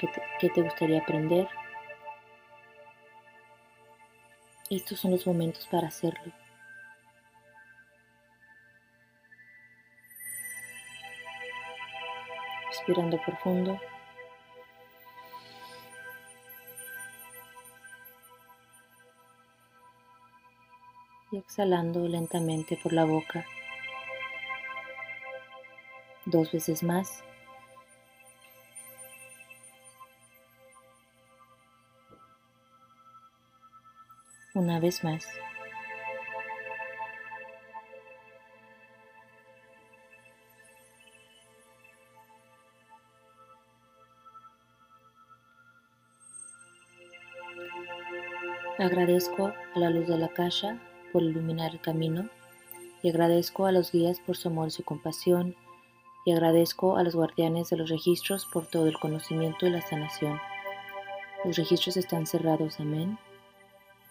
qué 0.00 0.08
qué 0.40 0.50
te 0.50 0.62
gustaría 0.62 0.98
aprender. 0.98 1.46
Estos 4.68 4.98
son 4.98 5.12
los 5.12 5.24
momentos 5.28 5.68
para 5.68 5.86
hacerlo. 5.86 6.32
Respirando 12.86 13.20
profundo. 13.20 13.80
y 21.32 21.38
exhalando 21.38 22.06
lentamente 22.06 22.78
por 22.80 22.92
la 22.92 23.04
boca. 23.04 23.44
Dos 26.26 26.52
veces 26.52 26.84
más. 26.84 27.24
Una 34.54 34.78
vez 34.78 35.02
más. 35.02 35.26
Agradezco 48.86 49.52
a 49.74 49.78
la 49.80 49.90
luz 49.90 50.06
de 50.06 50.16
la 50.16 50.28
caja 50.28 50.80
por 51.12 51.20
iluminar 51.20 51.72
el 51.72 51.80
camino 51.80 52.30
y 53.02 53.08
agradezco 53.08 53.66
a 53.66 53.72
los 53.72 53.90
guías 53.90 54.20
por 54.20 54.36
su 54.36 54.46
amor 54.46 54.68
y 54.68 54.70
su 54.70 54.84
compasión 54.84 55.56
y 56.24 56.30
agradezco 56.30 56.96
a 56.96 57.02
los 57.02 57.16
guardianes 57.16 57.68
de 57.68 57.78
los 57.78 57.90
registros 57.90 58.46
por 58.46 58.68
todo 58.68 58.86
el 58.86 58.96
conocimiento 58.96 59.66
y 59.66 59.70
la 59.70 59.82
sanación. 59.82 60.38
Los 61.44 61.56
registros 61.56 61.96
están 61.96 62.28
cerrados, 62.28 62.78
amén. 62.78 63.18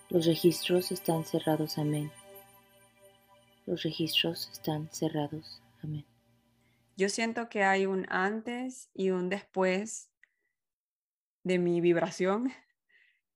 Los 0.10 0.26
registros 0.26 0.92
están 0.92 1.24
cerrados, 1.24 1.78
amén. 1.78 2.12
Los 3.66 3.82
registros 3.82 4.50
están 4.52 4.90
cerrados, 4.92 5.62
amén. 5.84 6.06
Yo 6.98 7.08
siento 7.08 7.48
que 7.48 7.64
hay 7.64 7.86
un 7.86 8.06
antes 8.10 8.90
y 8.94 9.12
un 9.12 9.30
después 9.30 10.10
de 11.44 11.60
mi 11.60 11.80
vibración 11.80 12.52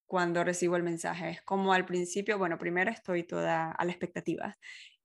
cuando 0.10 0.44
recibo 0.44 0.76
el 0.76 0.82
mensaje. 0.82 1.30
Es 1.30 1.42
como 1.44 1.72
al 1.72 1.86
principio, 1.86 2.40
bueno, 2.40 2.58
primero 2.58 2.90
estoy 2.90 3.24
toda 3.24 3.72
a 3.72 3.86
la 3.86 3.92
expectativa 3.92 4.58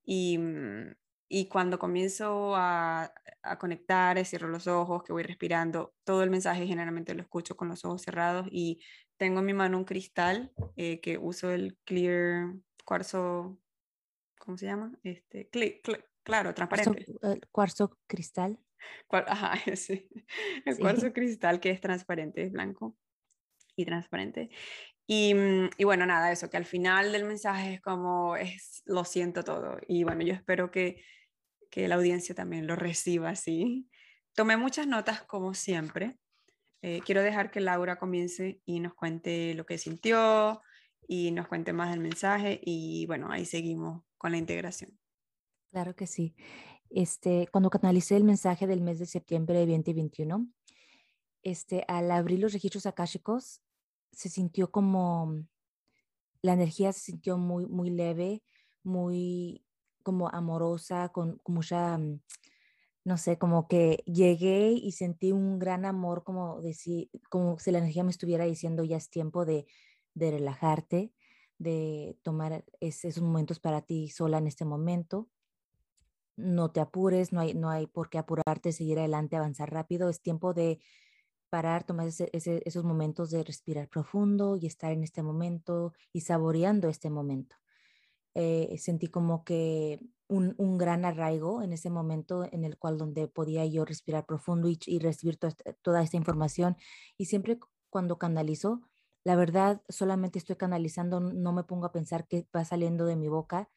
y, 0.03 0.39
mm, 0.39 0.95
y 1.29 1.49
cuando 1.49 1.79
comienzo 1.79 2.57
a, 2.57 3.13
a, 3.43 3.59
conectar, 3.59 4.25
cierro 4.25 4.49
los 4.49 4.67
ojos, 4.67 5.03
que 5.03 5.13
voy 5.13 5.23
respirando, 5.23 5.95
todo 6.05 6.23
el 6.23 6.31
mensaje 6.31 6.67
generalmente 6.67 7.15
lo 7.15 7.21
escucho 7.21 7.55
con 7.55 7.69
los 7.69 7.85
ojos 7.85 8.01
cerrados 8.01 8.47
y 8.51 8.81
tengo 9.19 9.41
en 9.41 9.47
mi 9.47 9.53
mano 9.53 9.77
un 9.77 9.85
cristal 9.85 10.53
eh, 10.77 11.01
que 11.01 11.19
uso 11.19 11.51
el 11.51 11.77
clear 11.85 12.55
cuarzo, 12.87 13.59
¿cómo 14.39 14.57
se 14.57 14.67
llama? 14.67 14.99
Este, 15.03 15.51
claro, 16.23 16.55
transparente. 16.55 17.05
Cuarzo, 17.21 17.41
cuarzo 17.51 17.99
cristal. 18.07 18.59
Ajá, 19.11 19.53
sí. 19.77 20.09
El 20.65 20.79
cuarzo 20.79 21.13
cristal 21.13 21.61
que 21.61 21.71
es 21.71 21.81
transparente, 21.83 22.45
es 22.45 22.53
blanco 22.53 22.97
y 23.77 23.85
transparente. 23.85 24.51
Mm, 25.07 25.69
y, 25.77 25.85
bueno, 25.85 26.07
nada, 26.07 26.33
eso, 26.33 26.49
que 26.49 26.57
al 26.57 26.65
final 26.65 27.13
del 27.13 27.25
mensaje 27.25 27.75
es 27.75 27.81
como, 27.81 28.37
es, 28.37 28.83
lo 28.87 29.05
siento 29.05 29.43
todo. 29.45 29.79
Y 29.87 30.05
bueno, 30.05 30.23
yo 30.23 30.33
espero 30.33 30.71
que, 30.71 31.03
que 31.71 31.89
la 31.89 31.97
audiencia 31.97 32.35
también 32.35 32.67
lo 32.67 32.77
reciba 32.77 33.31
así. 33.31 33.89
Tomé 34.35 34.57
muchas 34.57 34.87
notas 34.87 35.23
como 35.23 35.55
siempre. 35.55 36.19
Eh, 36.83 37.01
quiero 37.05 37.23
dejar 37.23 37.51
que 37.51 37.61
Laura 37.61 37.97
comience 37.99 38.61
y 38.65 38.81
nos 38.81 38.95
cuente 38.95 39.55
lo 39.55 39.65
que 39.65 39.79
sintió 39.79 40.61
y 41.07 41.31
nos 41.31 41.49
cuente 41.49 41.73
más 41.73 41.91
del 41.91 42.01
mensaje 42.01 42.61
y 42.63 43.07
bueno, 43.07 43.31
ahí 43.31 43.45
seguimos 43.45 44.03
con 44.19 44.33
la 44.33 44.39
integración. 44.39 44.99
Claro 45.71 45.95
que 45.95 46.07
sí. 46.07 46.35
Este, 46.91 47.49
cuando 47.51 47.71
canalicé 47.71 48.17
el 48.17 48.25
mensaje 48.25 48.67
del 48.67 48.81
mes 48.81 48.99
de 48.99 49.07
septiembre 49.07 49.59
de 49.59 49.67
2021, 49.67 50.47
este, 51.43 51.85
al 51.89 52.11
abrir 52.11 52.39
los 52.39 52.53
registros 52.53 52.87
akáshicos, 52.87 53.61
se 54.15 54.29
sintió 54.29 54.71
como, 54.71 55.45
la 56.43 56.53
energía 56.53 56.93
se 56.93 57.01
sintió 57.01 57.39
muy, 57.39 57.67
muy 57.67 57.91
leve, 57.91 58.43
muy 58.83 59.65
como 60.03 60.29
amorosa, 60.29 61.09
con, 61.11 61.41
mucha, 61.47 61.97
mm, 61.99 62.21
no 63.05 63.19
sé, 63.19 63.39
como 63.39 63.69
que 63.69 64.03
llegué 64.07 64.73
y 64.73 64.93
sentí 64.93 65.33
un 65.33 65.59
gran 65.59 65.85
amor, 65.87 66.25
como, 66.25 66.61
decir, 66.63 67.11
como 67.31 67.59
si 67.59 67.71
la 67.73 67.79
energía 67.79 68.05
me 68.05 68.11
estuviera 68.11 68.45
diciendo 68.45 68.85
ya 68.85 68.97
es 68.99 69.11
tiempo 69.11 69.45
de, 69.47 69.67
de 70.15 70.31
relajarte, 70.33 71.13
de 71.59 72.19
tomar 72.23 72.65
esos 72.81 73.21
momentos 73.23 73.61
para 73.61 73.83
ti 73.83 74.09
sola 74.11 74.39
en 74.39 74.47
este 74.47 74.65
momento. 74.65 75.29
no 76.37 76.71
te 76.73 76.81
apures, 76.81 77.33
no 77.33 77.41
hay, 77.41 77.55
no 77.55 77.71
hay 77.71 77.87
por 77.87 78.11
qué 78.11 78.19
apurarte, 78.19 78.73
seguir 78.73 78.99
adelante, 78.99 79.37
avanzar 79.37 79.73
rápido. 79.73 80.09
Es 80.09 80.21
tiempo 80.21 80.53
de 80.55 80.81
parar, 81.55 81.85
tomar 81.85 82.09
esos 82.09 82.83
momentos 82.83 83.31
de 83.31 83.45
respirar 83.45 83.89
profundo 83.89 84.57
y 84.57 84.67
estar 84.67 84.91
en 84.91 85.05
este 85.05 85.23
momento 85.23 85.93
y 86.13 86.23
saboreando 86.23 86.89
este 86.89 87.11
momento. 87.11 87.55
Eh, 88.35 88.77
sentí 88.79 89.07
como 89.07 89.45
que 89.45 90.01
un, 90.27 90.57
un, 90.59 90.79
gran 90.79 91.05
arraigo 91.05 91.63
en 91.63 91.73
ese 91.73 91.91
momento 91.91 92.45
en 92.51 92.65
el 92.65 92.77
cual 92.77 92.99
donde 92.99 93.29
podía 93.29 93.65
yo 93.67 93.85
respirar 93.85 94.27
profundo 94.27 94.69
y, 94.69 94.81
y 94.85 94.99
recibir 94.99 95.39
toda 95.39 96.03
esta 96.03 96.17
información. 96.17 96.77
Y 97.17 97.27
siempre 97.27 97.61
cuando 97.89 98.19
canalizo, 98.19 98.81
la 99.23 99.37
verdad 99.37 99.81
solamente 99.89 100.41
estoy 100.41 100.57
canalizando, 100.57 101.21
no 101.21 101.53
me 101.53 101.63
pongo 101.63 101.87
a 101.87 101.93
pensar 101.93 102.27
qué 102.27 102.49
va 102.53 102.65
saliendo 102.65 103.07
de 103.07 103.15
mi 103.15 103.29
boca. 103.29 103.71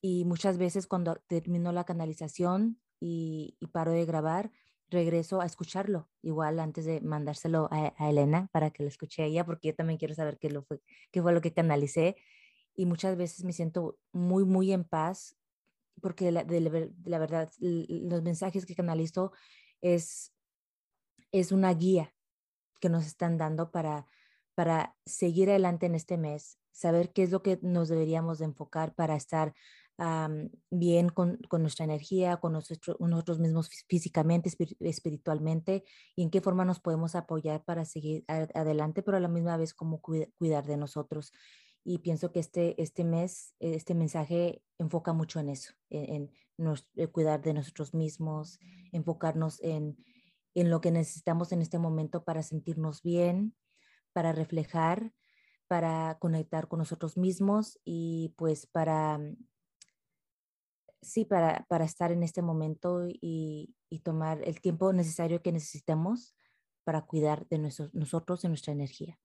Y 0.00 0.24
muchas 0.24 0.58
veces 0.58 0.88
cuando 0.88 1.22
termino 1.28 1.70
la 1.70 1.84
canalización 1.84 2.80
y, 2.98 3.56
y 3.60 3.68
paro 3.68 3.92
de 3.92 4.04
grabar, 4.04 4.50
regreso 4.90 5.40
a 5.40 5.46
escucharlo, 5.46 6.08
igual 6.22 6.60
antes 6.60 6.84
de 6.84 7.00
mandárselo 7.00 7.68
a, 7.70 7.92
Elena 8.08 8.48
para 8.52 8.70
que 8.70 8.82
lo 8.82 8.88
escuche 8.88 9.24
ella, 9.24 9.44
porque 9.44 9.68
yo 9.68 9.74
también 9.74 9.98
quiero 9.98 10.14
saber 10.14 10.38
qué, 10.38 10.50
fue, 10.60 10.80
qué 11.10 11.22
fue 11.22 11.32
lo 11.32 11.40
que 11.40 11.52
canalicé. 11.52 12.16
Y 12.76 12.86
muchas 12.86 13.16
veces 13.16 13.44
me 13.44 13.52
siento 13.52 13.98
muy, 14.12 14.44
muy 14.44 14.72
en 14.72 14.84
paz, 14.84 15.36
porque 16.00 16.32
la, 16.32 16.44
de, 16.44 16.92
la 17.04 17.18
verdad, 17.18 17.50
los 17.60 18.22
mensajes 18.22 18.66
que 18.66 18.74
canalizo 18.74 19.32
es, 19.80 20.32
es 21.32 21.52
una 21.52 21.72
guía 21.72 22.14
que 22.80 22.88
nos 22.88 23.06
están 23.06 23.38
dando 23.38 23.70
para, 23.70 24.06
para 24.54 24.96
seguir 25.06 25.50
adelante 25.50 25.86
en 25.86 25.94
este 25.94 26.18
mes, 26.18 26.58
saber 26.72 27.12
qué 27.12 27.22
es 27.22 27.30
lo 27.30 27.42
que 27.42 27.58
nos 27.62 27.88
deberíamos 27.88 28.38
de 28.38 28.46
enfocar 28.46 28.94
para 28.94 29.16
estar 29.16 29.54
bien 30.70 31.08
con, 31.08 31.38
con, 31.48 31.62
nuestra 31.62 31.84
energía, 31.84 32.38
con 32.38 32.52
nosotros 32.52 33.38
mismos 33.38 33.70
físicamente, 33.88 34.50
espiritualmente, 34.80 35.84
y 36.16 36.22
en 36.22 36.30
qué 36.30 36.40
forma 36.40 36.64
nos 36.64 36.80
podemos 36.80 37.14
apoyar 37.14 37.64
para 37.64 37.84
seguir 37.84 38.24
adelante, 38.26 39.02
pero 39.02 39.16
a 39.16 39.20
la 39.20 39.28
misma 39.28 39.56
vez 39.56 39.74
cómo 39.74 40.00
cuidar 40.00 40.66
de 40.66 40.76
nosotros. 40.76 41.32
Y 41.84 41.98
pienso 41.98 42.32
que 42.32 42.40
este, 42.40 42.80
este 42.82 43.04
mes, 43.04 43.54
este 43.60 43.94
mensaje 43.94 44.62
enfoca 44.78 45.12
mucho 45.12 45.38
en 45.38 45.50
eso, 45.50 45.74
en, 45.90 46.30
eh, 46.96 47.06
cuidar 47.08 47.42
de 47.42 47.52
nosotros 47.52 47.94
mismos, 47.94 48.58
enfocarnos 48.90 49.62
en, 49.62 49.98
en 50.54 50.70
lo 50.70 50.80
que 50.80 50.90
necesitamos 50.90 51.52
en 51.52 51.60
este 51.60 51.78
momento 51.78 52.24
para 52.24 52.42
sentirnos 52.42 53.02
bien, 53.02 53.54
para 54.12 54.32
reflejar, 54.32 55.12
para 55.68 56.18
conectar 56.20 56.68
con 56.68 56.78
nosotros 56.78 57.16
mismos 57.16 57.78
y 57.84 58.34
pues 58.36 58.66
para 58.66 59.20
sí, 61.04 61.24
para, 61.24 61.64
para 61.68 61.84
estar 61.84 62.10
en 62.12 62.22
este 62.22 62.42
momento 62.42 63.06
y, 63.08 63.74
y, 63.90 64.00
tomar 64.00 64.42
el 64.42 64.60
tiempo 64.60 64.92
necesario 64.92 65.42
que 65.42 65.52
necesitamos 65.52 66.34
para 66.84 67.02
cuidar 67.02 67.46
de 67.48 67.58
nosotros 67.92 68.44
y 68.44 68.48
nuestra 68.48 68.72
energía. 68.72 69.18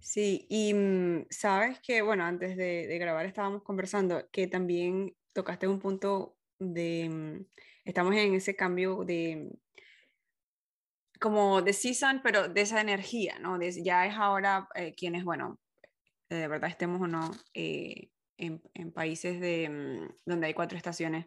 Sí, 0.00 0.46
y 0.48 0.74
mm, 0.74 1.26
sabes 1.30 1.80
que, 1.80 2.02
bueno, 2.02 2.24
antes 2.24 2.56
de, 2.56 2.86
de, 2.86 2.98
grabar 2.98 3.26
estábamos 3.26 3.62
conversando 3.62 4.28
que 4.30 4.46
también 4.46 5.14
tocaste 5.32 5.68
un 5.68 5.78
punto 5.78 6.36
de, 6.58 7.08
mm, 7.08 7.46
estamos 7.84 8.14
en 8.14 8.34
ese 8.34 8.56
cambio 8.56 9.04
de, 9.04 9.50
como 11.20 11.62
de 11.62 11.72
season, 11.72 12.20
pero 12.22 12.48
de 12.48 12.60
esa 12.60 12.80
energía, 12.80 13.38
¿no? 13.38 13.58
ya 13.60 14.06
es 14.06 14.14
ahora 14.16 14.68
eh, 14.74 14.94
quienes, 14.94 15.24
bueno, 15.24 15.58
de 16.28 16.48
verdad 16.48 16.70
estemos 16.70 17.00
o 17.00 17.06
no 17.06 17.30
eh, 17.54 18.10
en, 18.38 18.92
países 18.92 19.40
de, 19.40 19.68
mm, 19.68 20.14
donde 20.24 20.46
hay 20.48 20.54
cuatro 20.54 20.76
estaciones, 20.76 21.26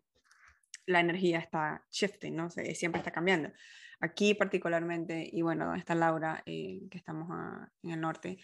la 0.86 1.00
energía 1.00 1.40
está 1.40 1.86
shifting, 1.92 2.36
¿no? 2.36 2.50
siempre 2.50 3.00
está 3.00 3.12
cambiando. 3.12 3.52
Aquí 4.00 4.34
particularmente, 4.34 5.30
y 5.32 5.42
bueno, 5.42 5.66
donde 5.66 5.80
está 5.80 5.94
Laura, 5.94 6.42
eh, 6.46 6.88
que 6.90 6.98
estamos 6.98 7.30
en 7.84 7.92
el 7.92 8.02
norte, 8.02 8.38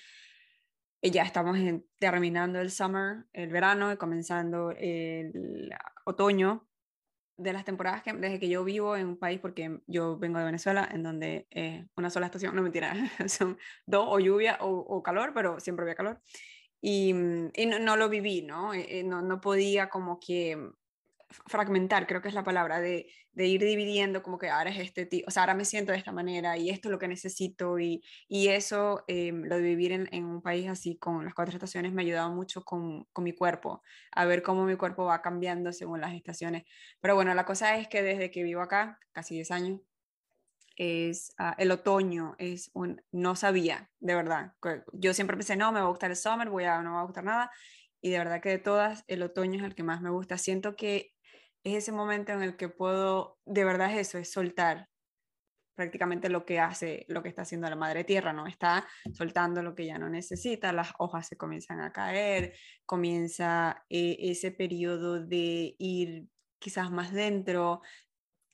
eh, 1.01 1.11
ya 1.11 1.23
estamos 1.23 1.57
terminando 1.97 2.59
el 2.59 2.71
summer, 2.71 3.25
el 3.33 3.49
verano, 3.49 3.91
y 3.91 3.97
comenzando 3.97 4.71
el 4.71 5.71
otoño, 6.05 6.67
de 7.37 7.51
las 7.51 7.65
temporadas 7.65 8.01
que 8.01 8.13
desde 8.13 8.39
que 8.39 8.47
yo 8.47 8.63
vivo 8.63 8.95
en 8.95 9.07
un 9.07 9.17
país, 9.17 9.41
porque 9.41 9.81
yo 9.87 10.17
vengo 10.17 10.39
de 10.39 10.45
Venezuela, 10.45 10.87
en 10.89 11.03
donde 11.03 11.47
una 11.97 12.09
sola 12.09 12.27
estación, 12.27 12.55
no 12.55 12.61
mentira, 12.61 12.93
son 13.27 13.57
dos, 13.85 14.05
o 14.07 14.19
lluvia 14.19 14.57
o, 14.61 14.69
o, 14.69 15.03
calor, 15.03 15.33
pero 15.33 15.59
siempre 15.59 15.83
había 15.83 15.95
calor 15.95 16.21
y, 16.81 17.13
mm, 17.13 17.51
no, 17.81 17.95
lo 17.95 18.09
viví, 18.09 18.41
¿no? 18.41 18.73
Eh, 18.73 18.99
eh, 18.99 19.03
¿no? 19.03 19.21
¿no? 19.21 19.41
podía 19.41 19.89
como 19.89 20.19
que 20.19 20.57
fragmentar, 21.47 22.07
creo 22.07 22.21
que 22.21 22.27
es 22.27 22.33
la 22.33 22.43
palabra, 22.43 22.79
de, 22.79 23.07
de 23.33 23.47
ir 23.47 23.61
dividiendo 23.61 24.23
como 24.23 24.37
que 24.37 24.49
ahora 24.49 24.69
es 24.69 24.79
este 24.79 25.05
tipo, 25.05 25.27
o 25.27 25.31
sea, 25.31 25.43
ahora 25.43 25.55
me 25.55 25.65
siento 25.65 25.91
de 25.91 25.97
esta 25.97 26.11
manera 26.11 26.57
y 26.57 26.69
esto 26.69 26.87
es 26.87 26.91
lo 26.91 26.99
que 26.99 27.07
necesito 27.07 27.79
y, 27.79 28.03
y 28.27 28.47
eso, 28.49 29.03
eh, 29.07 29.31
lo 29.33 29.55
de 29.57 29.61
vivir 29.61 29.91
en, 29.91 30.07
en, 30.11 30.25
un 30.25 30.41
país 30.41 30.67
así 30.69 30.97
con 30.97 31.25
las 31.25 31.33
cuatro 31.33 31.53
estaciones 31.55 31.93
me 31.93 32.01
ha 32.01 32.05
ayudado 32.05 32.31
mucho 32.31 32.63
con, 32.63 33.05
con, 33.11 33.23
mi 33.23 33.33
cuerpo, 33.33 33.81
a 34.11 34.25
ver 34.25 34.43
cómo 34.43 34.65
mi 34.65 34.75
cuerpo 34.77 35.05
va 35.05 35.21
cambiando 35.21 35.73
según 35.73 36.01
las 36.01 36.13
estaciones. 36.13 36.63
Pero 37.01 37.15
bueno, 37.15 37.33
la 37.33 37.45
cosa 37.45 37.77
es 37.77 37.87
que 37.87 38.01
desde 38.01 38.31
que 38.31 38.43
vivo 38.43 38.61
acá, 38.61 38.99
casi 39.11 39.35
10 39.35 39.51
años, 39.51 39.81
es 40.75 41.33
ah, 41.37 41.55
el 41.57 41.71
otoño, 41.71 42.35
es 42.37 42.71
un, 42.73 43.01
no 43.11 43.35
sabía, 43.35 43.89
de 43.99 44.15
verdad. 44.15 44.53
Yo 44.93 45.13
siempre 45.13 45.37
pensé, 45.37 45.55
no, 45.55 45.71
me 45.71 45.79
va 45.79 45.87
a 45.87 45.89
gustar 45.89 46.11
el 46.11 46.17
summer, 46.17 46.49
voy 46.49 46.65
a, 46.65 46.81
no 46.81 46.91
me 46.91 46.95
va 46.95 47.01
a 47.01 47.05
gustar 47.05 47.23
nada. 47.23 47.51
Y 48.01 48.11
de 48.11 48.17
verdad 48.19 48.41
que 48.41 48.49
de 48.49 48.59
todas, 48.59 49.03
el 49.07 49.23
otoño 49.23 49.59
es 49.59 49.65
el 49.65 49.75
que 49.75 49.83
más 49.83 50.01
me 50.01 50.09
gusta. 50.09 50.37
Siento 50.37 50.75
que 50.75 51.11
es 51.63 51.75
ese 51.75 51.91
momento 51.91 52.31
en 52.33 52.43
el 52.43 52.57
que 52.57 52.69
puedo, 52.69 53.39
de 53.45 53.65
verdad 53.65 53.91
es 53.91 54.07
eso, 54.07 54.17
es 54.17 54.31
soltar 54.31 54.89
prácticamente 55.75 56.29
lo 56.29 56.45
que 56.45 56.59
hace, 56.59 57.05
lo 57.09 57.21
que 57.21 57.29
está 57.29 57.41
haciendo 57.41 57.69
la 57.69 57.75
madre 57.75 58.03
tierra, 58.03 58.31
¿no? 58.31 58.47
Está 58.47 58.87
soltando 59.13 59.61
lo 59.61 59.75
que 59.75 59.85
ya 59.85 59.97
no 59.97 60.09
necesita, 60.09 60.71
las 60.71 60.93
hojas 60.99 61.27
se 61.27 61.35
comienzan 61.35 61.81
a 61.81 61.91
caer, 61.91 62.53
comienza 62.85 63.83
eh, 63.89 64.15
ese 64.19 64.51
periodo 64.51 65.19
de 65.25 65.75
ir 65.77 66.27
quizás 66.59 66.91
más 66.91 67.11
dentro, 67.11 67.81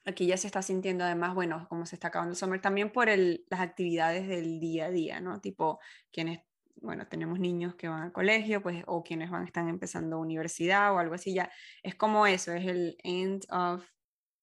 aquí 0.06 0.26
ya 0.28 0.38
se 0.38 0.48
está 0.48 0.62
sintiendo 0.62 1.04
además, 1.04 1.36
bueno, 1.36 1.68
como 1.70 1.86
se 1.86 1.96
está 1.96 2.08
acabando 2.08 2.32
el 2.32 2.38
summer, 2.38 2.62
también 2.62 2.92
por 2.92 3.10
el, 3.10 3.46
las 3.50 3.60
actividades 3.60 4.28
del 4.28 4.60
día 4.60 4.86
a 4.88 4.92
día, 4.92 5.22
¿no? 5.22 5.40
Tipo, 5.42 5.80
quienes, 6.12 6.42
bueno, 6.76 7.08
tenemos 7.08 7.40
niños 7.40 7.76
que 7.76 7.88
van 7.88 8.04
al 8.04 8.12
colegio, 8.12 8.62
pues, 8.62 8.84
o 8.88 9.04
quienes 9.04 9.30
van, 9.30 9.46
están 9.46 9.70
empezando 9.70 10.20
universidad 10.20 10.94
o 10.94 11.00
algo 11.00 11.16
así, 11.16 11.34
ya 11.34 11.52
es 11.84 11.96
como 11.96 12.26
eso, 12.26 12.54
es 12.54 12.66
el 12.66 12.98
end 13.04 13.46
of 13.52 13.86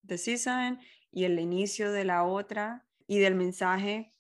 the 0.07 0.19
season 0.19 0.79
y 1.11 1.25
el 1.25 1.39
inicio 1.39 1.91
de 1.93 2.05
la 2.05 2.25
otra 2.25 2.87
y 3.07 3.19
del 3.19 3.35
mensaje, 3.35 4.15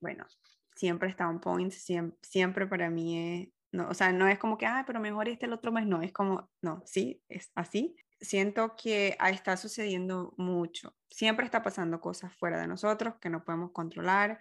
bueno, 0.00 0.26
siempre 0.74 1.08
está 1.08 1.26
un 1.28 1.40
point, 1.40 1.72
siempre, 1.72 2.18
siempre 2.22 2.66
para 2.66 2.90
mí 2.90 3.18
es, 3.18 3.48
no, 3.72 3.88
o 3.88 3.94
sea, 3.94 4.12
no 4.12 4.28
es 4.28 4.38
como 4.38 4.56
que, 4.58 4.66
ah, 4.66 4.84
pero 4.86 5.00
mejor 5.00 5.28
este 5.28 5.46
el 5.46 5.52
otro 5.52 5.72
mes, 5.72 5.86
no, 5.86 6.02
es 6.02 6.12
como, 6.12 6.48
no, 6.62 6.82
sí, 6.86 7.22
es 7.28 7.50
así, 7.54 7.96
siento 8.20 8.76
que 8.76 9.16
está 9.30 9.56
sucediendo 9.56 10.34
mucho. 10.36 10.94
Siempre 11.10 11.44
está 11.44 11.62
pasando 11.62 12.00
cosas 12.00 12.34
fuera 12.36 12.60
de 12.60 12.66
nosotros 12.66 13.14
que 13.20 13.30
no 13.30 13.44
podemos 13.44 13.72
controlar. 13.72 14.38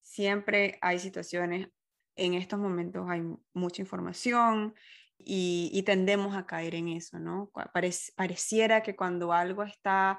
Siempre 0.00 0.78
hay 0.80 0.98
situaciones, 0.98 1.68
en 2.16 2.34
estos 2.34 2.58
momentos 2.58 3.08
hay 3.08 3.22
mucha 3.54 3.82
información 3.82 4.74
y, 5.18 5.82
tendemos 5.86 6.34
a 6.36 6.46
caer 6.46 6.74
en 6.74 6.88
eso, 6.88 7.18
¿no? 7.18 7.52
pareciera 8.16 8.82
que 8.82 8.96
cuando 8.96 9.32
algo 9.32 9.62
está 9.62 10.18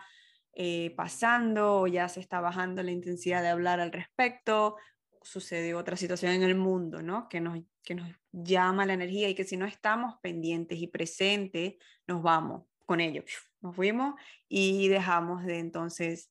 eh, 0.53 0.93
pasando 0.95 1.81
o 1.81 1.87
ya 1.87 2.07
se 2.07 2.19
está 2.19 2.39
bajando 2.39 2.83
la 2.83 2.91
intensidad 2.91 3.41
de 3.41 3.49
hablar 3.49 3.79
al 3.79 3.91
respecto, 3.91 4.77
sucede 5.21 5.73
otra 5.73 5.97
situación 5.97 6.31
en 6.31 6.43
el 6.43 6.55
mundo, 6.55 7.01
¿no? 7.01 7.27
Que 7.29 7.41
nos, 7.41 7.59
que 7.83 7.95
nos 7.95 8.09
llama 8.31 8.85
la 8.85 8.93
energía 8.93 9.29
y 9.29 9.35
que 9.35 9.45
si 9.45 9.57
no 9.57 9.65
estamos 9.65 10.15
pendientes 10.21 10.79
y 10.79 10.87
presentes, 10.87 11.75
nos 12.07 12.21
vamos 12.21 12.65
con 12.85 12.99
ellos. 12.99 13.25
Nos 13.61 13.75
fuimos 13.75 14.15
y 14.47 14.87
dejamos 14.87 15.45
de 15.45 15.59
entonces 15.59 16.29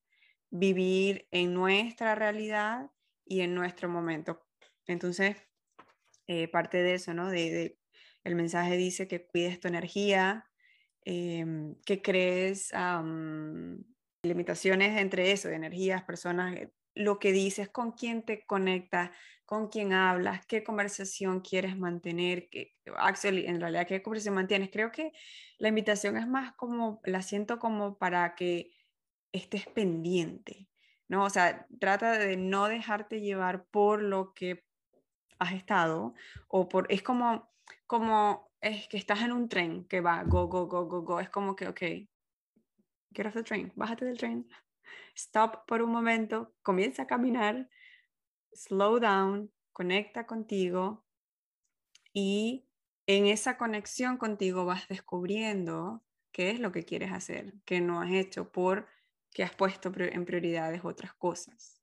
vivir 0.51 1.27
en 1.31 1.55
nuestra 1.55 2.15
realidad 2.15 2.91
y 3.25 3.41
en 3.41 3.55
nuestro 3.55 3.89
momento. 3.89 4.45
Entonces, 4.87 5.37
eh, 6.27 6.49
parte 6.49 6.83
de 6.83 6.95
eso, 6.95 7.15
¿no? 7.15 7.31
De, 7.31 7.79
el 8.25 8.35
mensaje 8.35 8.77
dice 8.77 9.09
que 9.09 9.27
cuides 9.27 9.59
tu 9.61 9.69
energía, 9.69 10.49
em, 11.05 11.75
que 11.85 12.03
crees 12.03 12.73
limitaciones 14.23 15.01
entre 15.01 15.33
eso, 15.33 15.49
energías, 15.49 16.05
personas, 16.05 16.55
eh, 16.57 16.73
lo 16.95 17.19
que 17.19 17.33
dices, 17.33 17.69
con 17.69 17.93
quién 17.93 18.23
te 18.23 18.45
conectas, 18.45 19.11
con 19.53 19.69
quién 19.69 19.93
hablas, 19.93 20.47
qué 20.47 20.65
conversación 20.65 21.43
quieres 21.43 21.77
mantener, 21.77 22.49
que, 22.49 22.75
Axel, 22.97 23.45
en 23.45 23.61
realidad, 23.61 23.87
qué 23.87 24.01
conversación 24.01 24.35
mantienes. 24.35 24.71
Creo 24.71 24.91
que 24.91 25.13
la 25.59 25.69
invitación 25.69 26.17
es 26.17 26.27
más 26.27 26.55
como, 26.55 27.03
la 27.05 27.21
siento 27.21 27.59
como 27.59 27.99
para 27.99 28.35
que 28.35 28.71
estés 29.31 29.67
pendiente, 29.67 30.71
¿no? 31.07 31.25
O 31.25 31.29
sea, 31.29 31.67
trata 31.79 32.13
de 32.13 32.39
no 32.39 32.67
dejarte 32.67 33.21
llevar 33.21 33.67
por 33.67 34.01
lo 34.01 34.33
que 34.33 34.65
has 35.39 35.53
estado 35.53 36.15
o 36.49 36.67
por, 36.67 36.87
es 36.91 37.03
como, 37.03 37.53
como 37.87 38.51
es 38.63 38.89
que 38.89 38.97
estás 38.97 39.21
en 39.21 39.33
un 39.33 39.51
tren 39.51 39.85
que 39.85 40.01
va 40.01 40.25
go, 40.25 40.47
go, 40.47 40.67
go, 40.67 40.87
go, 40.87 41.03
go. 41.03 41.21
Es 41.21 41.29
como 41.29 41.55
que, 41.55 41.69
ok, 41.69 41.81
get 43.13 43.27
off 43.27 43.35
the 43.35 43.43
train, 43.43 43.71
bájate 43.77 44.07
del 44.07 44.17
tren, 44.17 44.49
stop 45.15 45.67
por 45.67 45.83
un 45.83 45.91
momento, 45.91 46.55
comienza 46.63 47.03
a 47.03 47.07
caminar, 47.07 47.69
slow 48.55 48.99
down, 48.99 49.51
conecta 49.73 50.27
contigo 50.27 51.05
y 52.13 52.67
en 53.07 53.27
esa 53.27 53.57
conexión 53.57 54.17
contigo 54.17 54.65
vas 54.65 54.89
descubriendo 54.89 56.03
qué 56.31 56.51
es 56.51 56.61
lo 56.61 56.73
que 56.73 56.85
quieres 56.85 57.13
hacer, 57.13 57.55
qué 57.65 57.81
no 57.81 58.01
has 58.01 58.11
hecho 58.11 58.51
por 58.51 58.87
que 59.33 59.43
has 59.43 59.55
puesto 59.55 59.93
en 59.97 60.25
prioridades 60.25 60.85
otras 60.85 61.15
cosas. 61.15 61.83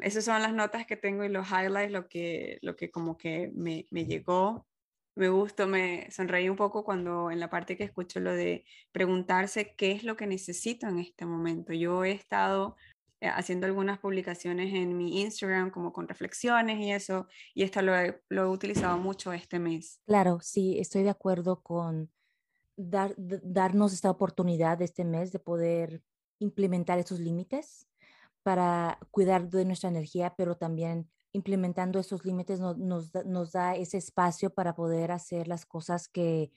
Esas 0.00 0.24
son 0.24 0.42
las 0.42 0.52
notas 0.52 0.86
que 0.86 0.96
tengo 0.96 1.24
y 1.24 1.28
los 1.28 1.48
highlights, 1.48 1.92
lo 1.92 2.08
que, 2.08 2.58
lo 2.62 2.76
que 2.76 2.90
como 2.90 3.16
que 3.16 3.50
me, 3.54 3.86
me 3.90 4.04
llegó. 4.04 4.66
Me 5.14 5.30
gustó, 5.30 5.66
me 5.66 6.10
sonreí 6.10 6.48
un 6.50 6.56
poco 6.56 6.84
cuando 6.84 7.30
en 7.30 7.40
la 7.40 7.48
parte 7.48 7.76
que 7.76 7.84
escucho 7.84 8.20
lo 8.20 8.32
de 8.32 8.66
preguntarse 8.92 9.74
qué 9.74 9.92
es 9.92 10.04
lo 10.04 10.16
que 10.16 10.26
necesito 10.26 10.86
en 10.86 10.98
este 10.98 11.24
momento. 11.24 11.72
Yo 11.72 12.04
he 12.04 12.12
estado 12.12 12.76
haciendo 13.20 13.66
algunas 13.66 13.98
publicaciones 13.98 14.74
en 14.74 14.96
mi 14.96 15.22
Instagram 15.22 15.70
como 15.70 15.92
con 15.92 16.08
reflexiones 16.08 16.78
y 16.78 16.92
eso, 16.92 17.26
y 17.54 17.62
esto 17.62 17.82
lo 17.82 17.94
he, 17.96 18.46
utilizado 18.46 18.98
mucho 18.98 19.32
este 19.32 19.58
mes. 19.58 20.00
Claro, 20.06 20.38
sí, 20.42 20.78
estoy 20.78 21.02
de 21.02 21.10
acuerdo 21.10 21.62
con 21.62 22.10
dar, 22.76 23.14
darnos 23.16 23.92
esta 23.92 24.10
oportunidad 24.10 24.80
este 24.82 25.04
mes 25.04 25.32
de 25.32 25.38
poder 25.38 26.02
implementar 26.38 26.98
esos 26.98 27.18
límites 27.20 27.86
para 28.42 28.98
cuidar 29.10 29.48
de 29.48 29.64
nuestra 29.64 29.88
energía, 29.88 30.34
pero 30.36 30.56
también 30.56 31.10
implementando 31.32 31.98
esos 31.98 32.24
límites 32.24 32.60
nos, 32.60 33.12
da 33.52 33.74
ese 33.74 33.98
espacio 33.98 34.50
para 34.50 34.74
poder 34.74 35.12
hacer 35.12 35.48
las 35.48 35.66
cosas 35.66 36.08
que 36.08 36.50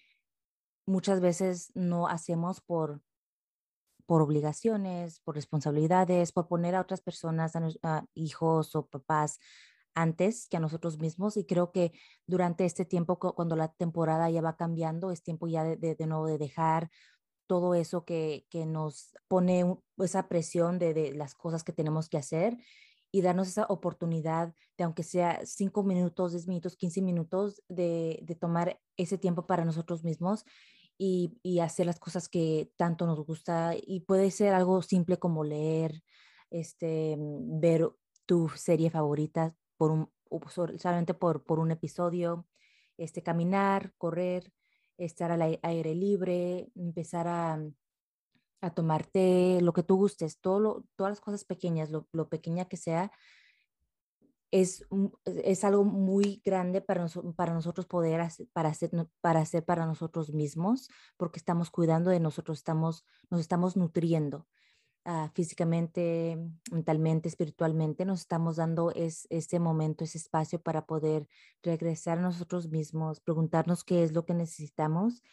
muchas 0.86 1.20
veces 1.20 1.72
no 1.76 2.08
hacemos 2.08 2.62
por, 2.62 3.02
por 4.10 4.24
obligaciones, 4.24 5.20
por 5.20 5.36
responsabilidades, 5.36 6.32
por 6.32 6.48
poner 6.48 6.74
a 6.74 6.82
otras 6.82 7.00
personas, 7.00 7.54
a, 7.84 8.06
hijos 8.16 8.76
o 8.76 8.88
papás 8.88 9.38
antes 9.94 10.48
que 10.48 10.58
a 10.58 10.60
nosotros 10.60 10.98
mismos. 10.98 11.38
Y 11.38 11.46
creo 11.46 11.72
que 11.72 11.92
durante 12.26 12.66
este 12.66 12.86
tiempo, 12.86 13.20
cuando 13.20 13.56
la 13.56 13.68
temporada 13.68 14.28
ya 14.32 14.42
va 14.42 14.58
cambiando, 14.58 15.12
es 15.12 15.22
tiempo 15.22 15.48
ya 15.48 15.64
de, 15.64 15.76
de, 15.78 15.94
de 15.94 16.08
nuevo 16.08 16.26
de 16.26 16.40
dejar 16.40 16.90
todo 17.46 17.76
eso 17.76 18.04
que, 18.04 18.48
que 18.50 18.66
nos 18.66 19.14
pone 19.28 19.78
esa 20.00 20.28
presión 20.28 20.80
de, 20.80 20.96
de, 20.96 21.14
las 21.14 21.36
cosas 21.36 21.64
que 21.64 21.72
tenemos 21.72 22.10
que 22.10 22.18
hacer 22.18 22.58
y 23.12 23.22
darnos 23.22 23.48
esa 23.48 23.68
oportunidad 23.70 24.56
de, 24.76 24.86
aunque 24.86 25.04
sea 25.04 25.42
cinco 25.46 25.84
minutos, 25.84 26.32
diez 26.32 26.48
minutos, 26.48 26.76
quince 26.76 27.04
minutos, 27.04 27.62
de, 27.70 28.22
de 28.24 28.34
tomar 28.34 28.82
ese 28.98 29.20
tiempo 29.20 29.46
para 29.46 29.66
nosotros 29.66 30.04
mismos 30.04 30.46
y, 31.00 31.60
hacer 31.62 31.86
las 31.86 32.00
cosas 32.00 32.30
que 32.30 32.72
tanto 32.78 33.08
nos 33.08 33.26
gusta. 33.26 33.74
Y 33.82 34.02
puede 34.02 34.32
ser 34.32 34.54
algo 34.54 34.82
simple 34.82 35.18
como 35.18 35.44
leer, 35.44 36.04
este, 36.52 37.16
ver 37.20 37.90
tu 38.26 38.50
serie 38.50 38.92
favorita 38.92 39.56
por 39.78 39.92
un, 39.92 40.12
solamente 40.78 41.14
por, 41.14 41.44
por 41.44 41.60
un 41.60 41.72
episodio, 41.72 42.48
este, 42.98 43.24
caminar, 43.24 43.94
correr, 43.98 44.52
estar 44.98 45.32
al 45.32 45.60
aire 45.64 45.96
libre, 45.96 46.70
empezar 46.76 47.28
a, 47.28 47.58
mm, 47.58 47.74
a 48.62 48.74
tomar 48.74 49.06
té, 49.06 49.60
lo 49.62 49.74
que 49.74 49.84
tú 49.84 49.96
gustes, 49.96 50.40
todo 50.42 50.84
todas 50.98 51.12
las 51.12 51.22
cosas 51.22 51.46
pequeñas, 51.46 51.90
lo, 51.92 52.08
lo 52.12 52.28
pequeña 52.30 52.66
que 52.66 52.78
sea, 52.78 53.12
es, 54.52 54.86
es 55.26 55.64
algo 55.64 55.84
muy 55.84 56.42
grande 56.44 56.82
para, 56.82 57.08
para 57.36 57.54
nosotros 57.54 57.86
poder 57.86 58.22
hacer 58.22 58.48
para, 58.54 58.70
hacer, 58.70 58.92
para 59.22 59.42
hacer 59.42 59.64
para 59.64 59.86
nosotros 59.86 60.34
mismos, 60.34 60.90
porque 61.18 61.40
estamos 61.40 61.70
cuidando 61.70 62.10
de 62.10 62.20
nosotros, 62.20 62.60
estamos, 62.60 63.06
nos 63.30 63.42
estamos 63.42 63.76
nutriendo. 63.78 64.48
Ah, 65.06 65.32
físicamente, 65.34 66.38
mentalmente, 66.72 67.30
espiritualmente, 67.30 68.06
nos 68.06 68.20
estamos 68.20 68.58
dando 68.58 68.92
es, 68.92 69.26
ese 69.30 69.58
momento, 69.58 70.04
ese 70.04 70.18
espacio 70.18 70.62
para 70.62 70.86
poder 70.86 71.28
regresar 71.64 72.20
a 72.20 72.22
nosotros 72.22 72.70
mismos, 72.70 73.20
preguntarnos 73.22 73.84
qué 73.84 74.04
es 74.04 74.12
lo 74.12 74.26
que 74.26 74.34
necesitamos. 74.34 75.24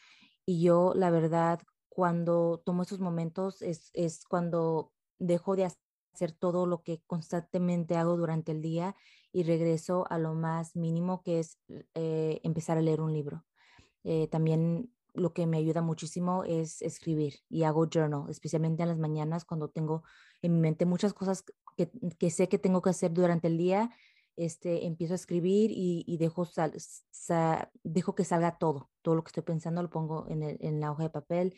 Y 0.47 0.63
yo, 0.63 0.93
la 0.95 1.11
verdad, 1.11 1.61
cuando 1.89 2.63
tomo 2.65 2.85
esos 2.85 3.01
momentos 3.01 3.61
es, 3.61 3.91
es 3.93 4.25
cuando 4.25 4.93
dejo 5.19 5.57
de 5.57 5.65
hacer 5.67 5.86
todo 6.33 6.67
lo 6.67 6.83
que 6.83 7.03
constantemente 7.07 7.97
hago 7.97 8.17
durante 8.17 8.53
el 8.53 8.63
día 8.63 8.97
y 9.33 9.43
regreso 9.43 10.07
a 10.11 10.19
lo 10.19 10.35
más 10.35 10.77
mínimo 10.77 11.23
que 11.23 11.41
es 11.41 11.59
eh, 11.95 12.41
empezar 12.43 12.79
a 12.79 12.83
leer 12.83 13.01
un 13.01 13.13
libro. 13.13 13.45
Eh, 14.05 14.29
también 14.29 14.91
lo 15.15 15.33
que 15.33 15.47
me 15.47 15.59
ayuda 15.59 15.83
muchísimo 15.83 16.45
es 16.45 16.83
escribir 16.83 17.35
y 17.49 17.65
hago 17.65 17.89
journal, 17.89 18.25
especialmente 18.29 18.83
en 18.83 18.89
las 18.89 18.99
mañanas 18.99 19.45
cuando 19.45 19.69
tengo 19.69 20.05
en 20.43 20.55
mi 20.55 20.61
mente 20.61 20.85
muchas 20.87 21.13
cosas 21.13 21.45
que, 21.77 21.91
que 22.19 22.31
sé 22.31 22.49
que 22.49 22.59
tengo 22.59 22.83
que 22.83 22.91
hacer 22.91 23.13
durante 23.13 23.49
el 23.49 23.59
día. 23.59 23.91
Este, 24.37 24.87
empiezo 24.87 25.15
a 25.15 25.17
escribir 25.17 25.71
y, 25.71 26.05
y 26.07 26.19
dejo, 26.19 26.45
sal, 26.45 26.75
sa, 26.77 27.71
dejo 27.83 28.15
que 28.15 28.25
salga 28.25 28.59
todo, 28.59 28.91
todo 29.01 29.15
lo 29.15 29.25
que 29.25 29.29
estoy 29.29 29.43
pensando 29.43 29.83
lo 29.83 29.89
pongo 29.89 30.27
en, 30.29 30.43
el, 30.43 30.59
en 30.61 30.79
la 30.79 30.93
hoja 30.93 31.05
de 31.05 31.11
papel 31.11 31.55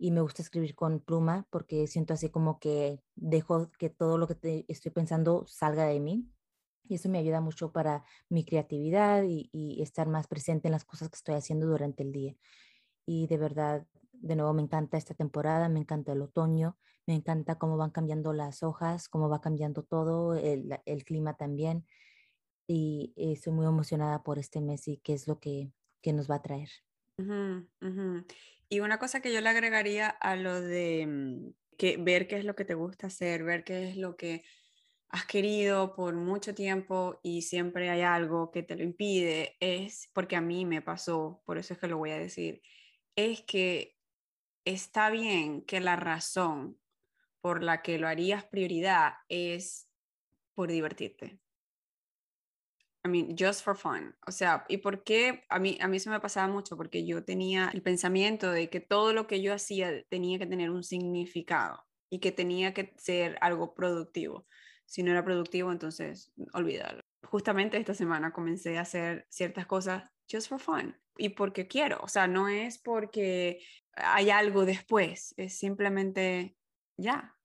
y 0.00 0.12
me 0.12 0.22
gusta 0.22 0.42
escribir 0.42 0.74
con 0.74 1.00
pluma 1.00 1.46
porque 1.50 1.86
siento 1.86 2.14
así 2.14 2.30
como 2.30 2.58
que 2.58 3.02
dejo 3.16 3.70
que 3.78 3.90
todo 3.90 4.16
lo 4.16 4.26
que 4.26 4.64
estoy 4.66 4.92
pensando 4.92 5.44
salga 5.46 5.84
de 5.84 6.00
mí. 6.00 6.26
Y 6.88 6.94
eso 6.96 7.08
me 7.08 7.18
ayuda 7.18 7.40
mucho 7.40 7.70
para 7.70 8.02
mi 8.28 8.44
creatividad 8.44 9.22
y, 9.24 9.80
estar 9.82 10.08
más 10.08 10.26
presente 10.26 10.68
en 10.68 10.72
las 10.72 10.84
cosas 10.84 11.10
que 11.10 11.16
estoy 11.16 11.34
haciendo 11.36 11.66
durante 11.66 12.02
el 12.02 12.12
día 12.12 12.34
y 13.06 13.26
de 13.26 13.38
verdad, 13.38 13.86
de 14.12 14.36
nuevo, 14.36 14.52
me 14.54 14.62
encanta 14.62 14.96
esta 14.96 15.14
temporada, 15.14 15.68
me 15.68 15.80
encanta 15.80 16.12
el 16.12 16.22
otoño, 16.22 16.78
me 17.06 17.14
encanta 17.14 17.58
cómo 17.58 17.76
van 17.76 17.90
cambiando 17.90 18.32
las 18.32 18.62
hojas, 18.62 19.08
cómo 19.08 19.28
va 19.28 19.40
cambiando 19.40 19.82
todo, 19.82 20.34
el, 20.34 21.04
clima 21.04 21.36
también. 21.36 21.84
Y 22.68 23.12
estoy 23.16 23.52
muy 23.52 23.66
emocionada 23.66 24.22
por 24.22 24.38
este 24.38 24.60
mes 24.60 24.86
y 24.86 24.98
qué 24.98 25.14
es 25.14 25.26
lo 25.26 25.40
que, 25.40 25.72
que 26.02 26.12
nos 26.12 26.30
va 26.30 26.36
a 26.36 26.42
traer. 26.42 26.70
Y 28.72 28.80
una 28.80 28.98
cosa 28.98 29.20
que 29.20 29.32
yo 29.32 29.40
le 29.40 29.48
agregaría 29.48 30.08
a 30.08 30.36
lo 30.36 30.60
de 30.60 31.04
mm, 31.06 31.52
que 31.76 31.96
ver 31.98 32.28
qué 32.28 32.36
es 32.38 32.44
lo 32.44 32.54
que 32.54 32.64
te 32.64 32.74
gusta 32.74 33.08
hacer, 33.08 33.42
ver 33.42 33.64
qué 33.64 33.88
es 33.88 33.96
lo 33.96 34.16
que 34.16 34.44
has 35.08 35.26
querido 35.26 35.94
por 35.96 36.14
mucho 36.14 36.54
tiempo 36.54 37.18
y 37.22 37.42
siempre 37.42 37.90
hay 37.90 38.02
algo 38.02 38.52
que 38.52 38.62
te 38.62 38.76
lo 38.76 38.84
impide, 38.84 39.56
es 39.58 40.08
porque 40.14 40.36
a 40.36 40.40
mí 40.40 40.64
me 40.66 40.82
pasó, 40.82 41.42
por 41.44 41.58
eso 41.58 41.74
es 41.74 41.80
que 41.80 41.88
lo 41.88 41.98
voy 41.98 42.10
a 42.10 42.18
decir, 42.18 42.62
es 43.16 43.42
que 43.42 43.96
está 44.64 45.10
bien 45.10 45.62
que 45.62 45.80
la 45.80 45.96
razón 45.96 46.78
por 47.40 47.64
la 47.64 47.82
que 47.82 47.98
lo 47.98 48.06
harías 48.06 48.44
prioridad 48.44 49.14
es 49.28 49.88
por 50.54 50.70
divertirte. 50.70 51.40
I 53.04 53.08
mean, 53.08 53.34
just 53.38 53.64
for 53.64 53.76
fun. 53.76 54.14
O 54.26 54.32
sea, 54.32 54.64
¿y 54.68 54.78
por 54.78 55.04
qué? 55.04 55.44
A 55.48 55.58
mí, 55.58 55.78
a 55.80 55.88
mí 55.88 55.98
se 56.00 56.10
me 56.10 56.20
pasaba 56.20 56.48
mucho 56.48 56.76
porque 56.76 57.06
yo 57.06 57.24
tenía 57.24 57.70
el 57.72 57.82
pensamiento 57.82 58.50
de 58.50 58.68
que 58.68 58.80
todo 58.80 59.12
lo 59.12 59.26
que 59.26 59.40
yo 59.40 59.54
hacía 59.54 60.04
tenía 60.08 60.38
que 60.38 60.46
tener 60.46 60.70
un 60.70 60.82
significado 60.84 61.86
y 62.10 62.20
que 62.20 62.32
tenía 62.32 62.74
que 62.74 62.92
ser 62.98 63.38
algo 63.40 63.74
productivo. 63.74 64.46
Si 64.84 65.02
no 65.02 65.12
era 65.12 65.24
productivo, 65.24 65.72
entonces 65.72 66.32
olvídalo. 66.52 67.00
Justamente 67.24 67.78
esta 67.78 67.94
semana 67.94 68.32
comencé 68.32 68.76
a 68.76 68.82
hacer 68.82 69.26
ciertas 69.30 69.66
cosas 69.66 70.10
just 70.30 70.48
for 70.48 70.60
fun 70.60 70.96
y 71.16 71.30
porque 71.30 71.68
quiero, 71.68 71.98
o 72.02 72.08
sea, 72.08 72.26
no 72.26 72.48
es 72.48 72.78
porque 72.78 73.62
hay 73.92 74.30
algo 74.30 74.64
después, 74.64 75.34
es 75.36 75.58
simplemente 75.58 76.56
ya. 76.96 77.36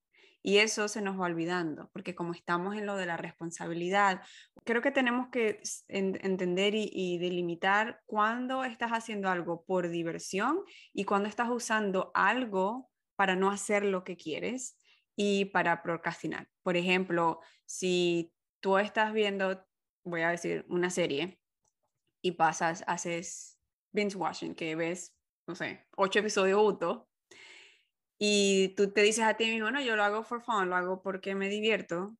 Y 0.48 0.60
eso 0.60 0.88
se 0.88 1.02
nos 1.02 1.20
va 1.20 1.26
olvidando, 1.26 1.90
porque 1.92 2.14
como 2.14 2.34
estamos 2.34 2.76
en 2.76 2.86
lo 2.86 2.96
de 2.98 3.08
la 3.08 3.18
responsabilidad, 3.18 4.22
creo 4.64 4.80
que 4.80 4.92
tenemos 4.92 5.30
que 5.30 5.60
entender 5.88 6.76
y, 6.76 7.18
delimitar 7.18 8.04
cuándo 8.06 8.64
estás 8.64 8.92
haciendo 8.92 9.28
algo 9.28 9.66
por 9.66 9.90
diversión 9.90 10.60
y 10.94 11.06
cuándo 11.06 11.28
estás 11.30 11.50
usando 11.50 12.12
algo 12.14 12.92
para 13.16 13.36
no 13.36 13.50
hacer 13.50 13.86
lo 13.86 14.04
que 14.04 14.18
quieres 14.18 14.78
y 15.16 15.46
para 15.46 15.82
procrastinar. 15.82 16.48
Por 16.62 16.78
ejemplo, 16.78 17.40
si 17.66 18.32
tú 18.60 18.78
estás 18.78 19.14
viendo, 19.14 19.66
voy 20.04 20.22
a 20.22 20.30
decir, 20.30 20.64
una 20.70 20.92
serie 20.92 21.40
y 22.22 22.34
pasas, 22.34 22.84
haces 22.86 23.58
binge 23.92 24.16
watching, 24.16 24.54
que 24.54 24.76
ves, 24.76 25.18
no 25.48 25.56
sé, 25.56 25.88
ocho 25.98 26.20
episodios 26.20 26.60
juntos, 26.60 27.08
y 28.18 28.70
tú 28.76 28.92
te 28.92 29.02
dices 29.02 29.26
a 29.26 29.36
ti 29.36 29.46
mismo, 29.46 29.72
no, 29.72 29.82
yo 29.82 29.96
lo 29.96 30.04
hago 30.04 30.24
for 30.24 30.42
fun, 30.42 30.70
lo 30.70 30.76
hago 30.76 31.02
porque 31.02 31.36
me 31.36 31.50
divierto, 31.50 32.16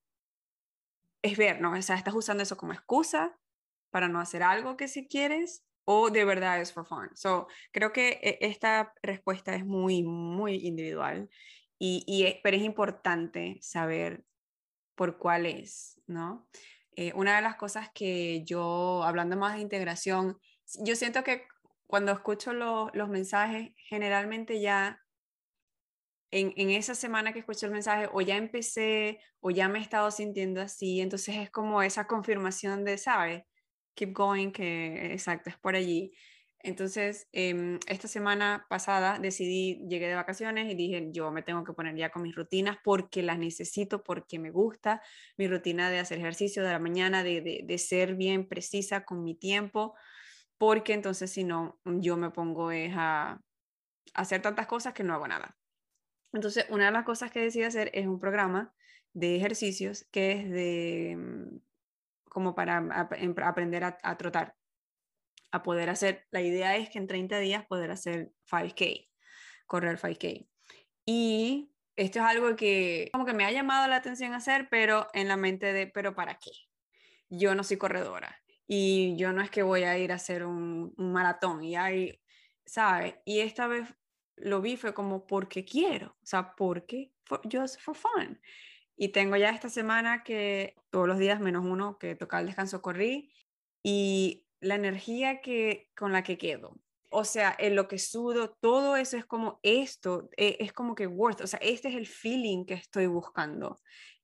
es 1.22 1.38
ver, 1.38 1.62
¿no? 1.62 1.72
O 1.72 1.82
sea, 1.82 1.96
estás 1.96 2.14
usando 2.14 2.44
eso 2.44 2.58
como 2.58 2.74
excusa 2.74 3.38
para 3.90 4.08
no 4.08 4.20
hacer 4.20 4.44
algo 4.44 4.78
que 4.78 4.88
si 4.88 5.08
quieres 5.08 5.66
o 5.86 6.10
de 6.10 6.26
verdad 6.26 6.60
es 6.60 6.74
for 6.74 6.86
fun. 6.86 7.10
So, 7.16 7.48
creo 7.72 7.94
que 7.94 8.20
e, 8.22 8.38
esta 8.42 8.94
respuesta 9.02 9.56
es 9.56 9.66
muy, 9.66 10.04
muy 10.04 10.56
individual, 10.68 11.30
y, 11.80 12.04
y, 12.08 12.40
pero 12.44 12.58
es 12.58 12.64
importante 12.64 13.58
saber 13.62 14.24
por 14.96 15.18
cuál 15.18 15.46
es, 15.46 16.02
¿no? 16.08 16.48
Eh, 16.96 17.12
una 17.16 17.36
de 17.36 17.42
las 17.42 17.56
cosas 17.56 17.90
que 17.94 18.44
yo, 18.46 19.04
hablando 19.04 19.36
más 19.36 19.56
de 19.56 19.62
integración, 19.62 20.40
yo 20.80 20.96
siento 20.96 21.24
que 21.24 21.48
cuando 21.88 22.12
escucho 22.12 22.54
los 22.54 23.10
mensajes, 23.10 23.72
generalmente 23.76 24.62
ya 24.62 25.05
en, 26.36 26.70
esa 26.72 26.96
semana 26.96 27.32
que 27.34 27.40
escuché 27.40 27.66
el 27.66 27.72
mensaje, 27.72 28.10
o 28.12 28.22
ya 28.22 28.36
empecé, 28.38 29.20
o 29.40 29.52
ya 29.52 29.70
me 29.70 29.80
he 29.80 29.82
estado 29.82 30.12
sintiendo 30.12 30.62
así, 30.62 31.00
entonces 31.02 31.38
es 31.38 31.50
como 31.50 31.82
esa 31.82 32.08
confirmación 32.08 32.84
de, 32.84 32.98
¿sabes? 32.98 33.44
Keep 33.96 34.14
going, 34.14 34.52
que 34.52 35.14
exacto, 35.14 35.50
es 35.50 35.58
por 35.58 35.76
allí. 35.76 36.14
Entonces, 36.60 37.30
em, 37.32 37.80
esta 37.88 38.08
semana 38.08 38.66
pasada 38.70 39.20
decidí, 39.20 39.80
llegué 39.88 40.08
de 40.08 40.16
vacaciones 40.16 40.70
y 40.72 40.76
dije, 40.76 41.10
yo 41.12 41.32
me 41.32 41.44
tengo 41.44 41.64
que 41.64 41.74
poner 41.74 41.96
ya 41.96 42.10
con 42.10 42.24
mis 42.24 42.36
rutinas 42.36 42.78
porque 42.84 43.24
las 43.24 43.38
necesito, 43.40 44.04
porque 44.04 44.40
me 44.40 44.52
gusta 44.52 45.02
mi 45.38 45.48
rutina 45.48 45.90
de 45.90 46.00
hacer 46.00 46.18
ejercicio 46.18 46.64
de 46.64 46.72
la 46.72 46.80
mañana, 46.80 47.24
de, 47.24 47.64
de, 47.64 47.78
ser 47.78 48.16
bien 48.16 48.48
precisa 48.48 49.06
con 49.06 49.24
mi 49.24 49.36
tiempo, 49.36 49.96
porque 50.58 50.94
entonces 50.94 51.32
si 51.32 51.44
no, 51.44 51.80
yo 51.86 52.18
me 52.18 52.32
pongo 52.32 52.70
a, 52.72 53.34
a 53.34 53.42
hacer 54.14 54.42
tantas 54.42 54.68
cosas 54.68 54.94
que 54.94 55.04
no 55.04 55.14
hago 55.14 55.28
nada. 55.28 55.56
Entonces, 56.36 56.66
una 56.70 56.86
de 56.86 56.92
las 56.92 57.06
cosas 57.06 57.32
que 57.32 57.40
decidí 57.40 57.64
hacer 57.64 57.90
es 57.94 58.06
un 58.06 58.20
programa 58.20 58.74
de 59.14 59.38
ejercicios 59.38 60.06
que 60.12 60.34
es 60.34 60.50
de 60.52 61.16
mm, 61.18 61.58
como 62.30 62.54
para 62.54 63.08
em, 63.18 63.34
aprender 63.42 63.84
a 63.84 64.18
trotar 64.18 64.56
a 65.56 65.64
poder 65.64 65.90
hacer, 65.90 66.28
la 66.32 66.42
idea 66.42 66.76
es 66.76 66.90
que 66.90 67.00
en 67.00 67.08
30 67.08 67.40
días 67.40 67.66
poder 67.66 67.90
hacer 67.90 68.32
5K, 68.52 69.10
correr 69.66 69.98
5K. 69.98 70.48
Y 71.06 71.72
esto 71.96 72.20
es 72.20 72.26
algo 72.26 72.56
que 72.56 73.10
como 73.14 73.26
que 73.26 73.34
me 73.34 73.46
ha 73.46 73.52
llamado 73.52 73.88
la 73.88 73.96
atención 73.96 74.34
hacer, 74.34 74.68
pero 74.70 75.08
en 75.14 75.30
la 75.30 75.38
mente 75.38 75.72
de, 75.72 75.88
pero 75.88 76.14
¿para 76.14 76.36
qué? 76.36 76.52
Yo 77.30 77.56
no 77.56 77.64
soy 77.64 77.78
corredora 77.78 78.44
y 78.68 79.16
yo 79.18 79.32
no 79.32 79.42
es 79.42 79.50
que 79.50 79.64
voy 79.64 79.84
a 79.84 79.98
ir 79.98 80.12
a 80.12 80.16
hacer 80.16 80.46
un, 80.46 80.94
maratón 80.98 81.64
y 81.64 81.76
ahí, 81.76 82.22
¿sabes? 82.66 83.16
Y 83.24 83.40
esta 83.40 83.68
vez 83.68 83.88
lo 84.38 84.62
vi 84.62 84.78
fue 84.78 84.94
como 84.94 85.28
porque 85.28 85.66
quiero, 85.66 86.18
o 86.22 86.26
sea, 86.26 86.56
porque, 86.56 87.12
for, 87.26 87.42
just 87.52 87.80
for 87.80 87.96
fun. 87.96 88.40
Y 88.98 89.10
tengo 89.10 89.36
ya 89.36 89.50
esta 89.50 89.70
semana 89.70 90.24
que 90.24 90.76
todos 90.90 91.08
los 91.08 91.18
días 91.18 91.40
menos 91.40 91.66
uno 91.66 91.98
que 91.98 92.16
toca 92.16 92.40
el 92.40 92.48
descanso 92.48 92.82
corrí 92.82 93.32
y 93.84 94.46
la 94.62 94.76
energía 94.76 95.42
que, 95.42 95.90
con 95.96 96.12
la 96.12 96.24
que 96.24 96.38
quedo. 96.38 96.80
O 97.12 97.24
sea, 97.24 97.56
en 97.60 97.76
lo 97.76 97.88
que 97.88 98.00
sudo, 98.00 98.52
todo 98.60 98.96
eso 98.96 99.18
es 99.18 99.26
como 99.26 99.60
esto, 99.64 100.30
e, 100.38 100.58
es 100.60 100.74
como 100.74 100.96
que 100.96 101.08
worth, 101.08 101.42
o 101.42 101.48
sea, 101.48 101.60
este 101.62 101.90
es 101.90 101.96
el 101.96 102.08
feeling 102.08 102.66
que 102.66 102.74
estoy 102.74 103.08
buscando. 103.08 103.80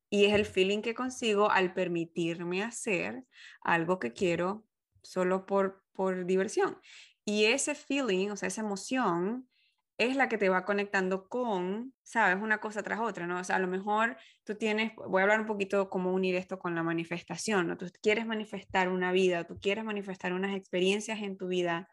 Y 0.09 0.25
es 0.25 0.33
el 0.33 0.45
feeling 0.45 0.81
que 0.81 0.93
consigo 0.93 1.49
al 1.49 1.73
permitirme 1.73 2.63
hacer 2.63 3.23
algo 3.61 3.97
que 3.99 4.11
quiero 4.11 4.65
solo 5.03 5.45
por, 5.45 5.85
por 5.93 6.25
diversión. 6.25 6.77
Y 7.23 7.45
ese 7.45 7.75
feeling, 7.75 8.29
o 8.29 8.35
sea, 8.35 8.47
esa 8.47 8.61
emoción, 8.61 9.47
es 10.09 10.15
la 10.15 10.29
que 10.29 10.37
te 10.37 10.49
va 10.49 10.65
conectando 10.65 11.27
con, 11.29 11.93
sabes, 12.03 12.41
una 12.41 12.59
cosa 12.59 12.83
tras 12.83 12.99
otra, 12.99 13.27
¿no? 13.27 13.39
O 13.39 13.43
sea, 13.43 13.57
a 13.57 13.59
lo 13.59 13.67
mejor 13.67 14.17
tú 14.43 14.55
tienes, 14.55 14.93
voy 14.95 15.19
a 15.19 15.23
hablar 15.23 15.41
un 15.41 15.47
poquito 15.47 15.89
cómo 15.89 16.11
unir 16.13 16.35
esto 16.35 16.59
con 16.59 16.75
la 16.75 16.83
manifestación, 16.83 17.67
¿no? 17.67 17.77
Tú 17.77 17.87
quieres 18.01 18.25
manifestar 18.25 18.89
una 18.89 19.11
vida, 19.11 19.45
tú 19.45 19.59
quieres 19.59 19.83
manifestar 19.83 20.33
unas 20.33 20.55
experiencias 20.55 21.21
en 21.21 21.37
tu 21.37 21.47
vida 21.47 21.89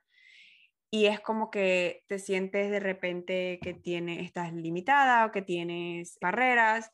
y 0.91 1.07
es 1.07 1.21
como 1.21 1.51
que 1.51 2.05
te 2.07 2.19
sientes 2.19 2.71
de 2.71 2.81
repente 2.81 3.59
que 3.63 3.75
tienes, 3.75 4.25
estás 4.25 4.53
limitada 4.55 5.27
o 5.27 5.33
que 5.33 5.43
tienes 5.43 6.19
barreras, 6.21 6.91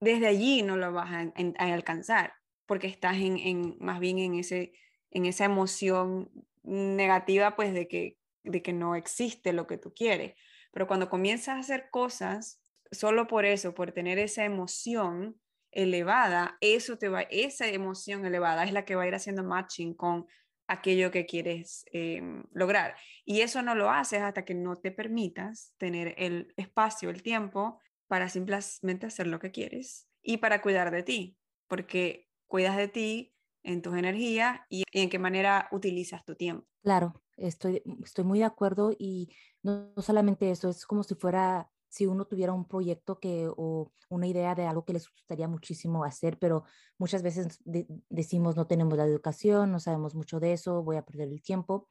desde 0.00 0.28
allí 0.28 0.62
no 0.62 0.76
lo 0.76 0.92
vas 0.92 1.10
a, 1.12 1.32
alcanzar 1.58 2.34
porque 2.66 2.86
estás 2.86 3.16
en, 3.16 3.76
más 3.80 3.98
bien 4.00 4.18
en, 4.18 4.34
ese, 4.34 4.72
en 5.10 5.26
esa 5.26 5.46
emoción 5.46 6.30
negativa, 6.62 7.56
pues 7.56 7.72
de 7.72 7.88
que 7.88 8.17
de 8.48 8.62
que 8.62 8.72
no 8.72 8.94
existe 8.94 9.52
lo 9.52 9.66
que 9.66 9.78
tú 9.78 9.92
quieres. 9.94 10.34
Pero 10.72 10.86
cuando 10.86 11.08
comienzas 11.08 11.56
a 11.56 11.58
hacer 11.60 11.88
cosas 11.90 12.62
solo 12.90 13.26
por 13.26 13.44
eso, 13.44 13.74
por 13.74 13.92
tener 13.92 14.18
esa 14.18 14.44
emoción 14.44 15.40
elevada, 15.70 16.56
eso 16.60 16.96
te 16.96 17.08
va, 17.08 17.22
esa 17.22 17.68
emoción 17.68 18.24
elevada 18.24 18.64
es 18.64 18.72
la 18.72 18.84
que 18.84 18.94
va 18.94 19.02
a 19.02 19.08
ir 19.08 19.14
haciendo 19.14 19.44
matching 19.44 19.94
con 19.94 20.26
aquello 20.66 21.10
que 21.10 21.26
quieres 21.26 21.84
em, 21.92 22.44
lograr. 22.52 22.96
Y 23.24 23.40
eso 23.40 23.62
no 23.62 23.74
lo 23.74 23.90
haces 23.90 24.20
hasta 24.20 24.44
que 24.44 24.54
no 24.54 24.76
te 24.76 24.90
permitas 24.90 25.74
tener 25.78 26.14
el 26.18 26.52
espacio, 26.56 27.10
el 27.10 27.22
tiempo 27.22 27.80
para 28.06 28.28
simplemente 28.28 29.06
hacer 29.06 29.26
lo 29.26 29.38
que 29.38 29.50
quieres 29.50 30.08
y 30.22 30.38
para 30.38 30.62
cuidar 30.62 30.90
de 30.90 31.02
ti, 31.02 31.38
porque 31.66 32.28
cuidas 32.46 32.76
de 32.76 32.88
ti 32.88 33.34
en 33.62 33.82
tus 33.82 33.96
energías 33.96 34.60
y 34.68 34.84
en 34.92 35.10
qué 35.10 35.18
manera 35.18 35.68
utilizas 35.72 36.24
tu 36.24 36.34
tiempo. 36.34 36.66
Claro, 36.82 37.22
Estoy, 37.38 37.82
estoy 38.04 38.24
muy 38.24 38.40
de 38.40 38.44
acuerdo 38.44 38.92
y 38.98 39.30
no, 39.62 39.92
solamente 39.98 40.50
eso, 40.50 40.68
es 40.68 40.84
como 40.84 41.02
si 41.02 41.14
fuera, 41.14 41.70
si 41.88 42.06
uno 42.06 42.26
tuviera 42.26 42.52
un 42.52 42.66
proyecto 42.66 43.18
que, 43.18 43.48
o 43.48 43.92
una 44.08 44.26
idea 44.26 44.54
de 44.54 44.66
algo 44.66 44.84
que 44.84 44.92
les 44.92 45.08
gustaría 45.08 45.48
muchísimo 45.48 46.04
hacer, 46.04 46.38
pero 46.38 46.64
muchas 46.98 47.22
veces 47.22 47.60
decimos 48.08 48.56
no 48.56 48.66
tenemos 48.66 48.96
la 48.98 49.04
educación, 49.04 49.72
no 49.72 49.80
sabemos 49.80 50.14
mucho 50.14 50.40
de 50.40 50.52
eso, 50.52 50.82
voy 50.82 50.96
a 50.96 51.04
perder 51.04 51.28
el 51.28 51.42
tiempo. 51.42 51.88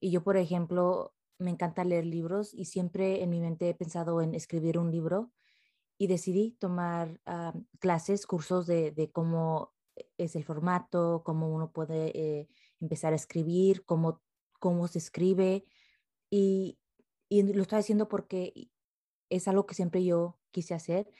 Y 0.00 0.10
yo, 0.10 0.22
por 0.22 0.36
ejemplo, 0.36 1.14
me 1.38 1.50
encanta 1.50 1.84
leer 1.84 2.06
libros 2.06 2.52
y 2.54 2.64
siempre 2.64 3.22
en 3.22 3.30
mi 3.30 3.40
mente 3.40 3.68
he 3.68 3.74
pensado 3.74 4.20
en 4.20 4.34
escribir 4.34 4.78
un 4.78 4.90
libro 4.90 5.30
y 5.96 6.06
decidí 6.06 6.52
tomar 6.58 7.20
ah, 7.26 7.54
clases, 7.80 8.26
cursos 8.26 8.66
de, 8.66 8.92
de, 8.92 9.10
cómo 9.10 9.72
es 10.16 10.36
el 10.36 10.44
formato, 10.44 11.22
cómo 11.24 11.48
uno 11.48 11.72
puede 11.72 12.16
eh, 12.18 12.48
empezar 12.80 13.12
a 13.12 13.16
escribir, 13.16 13.84
cómo 13.84 14.22
cómo 14.58 14.88
se 14.88 14.98
escribe 14.98 15.64
y, 16.30 16.78
lo 17.30 17.62
estoy 17.62 17.80
haciendo 17.80 18.08
porque 18.08 18.70
es 19.28 19.48
algo 19.48 19.66
que 19.66 19.74
siempre 19.74 20.02
yo 20.02 20.38
quise 20.50 20.74
hacer 20.74 21.10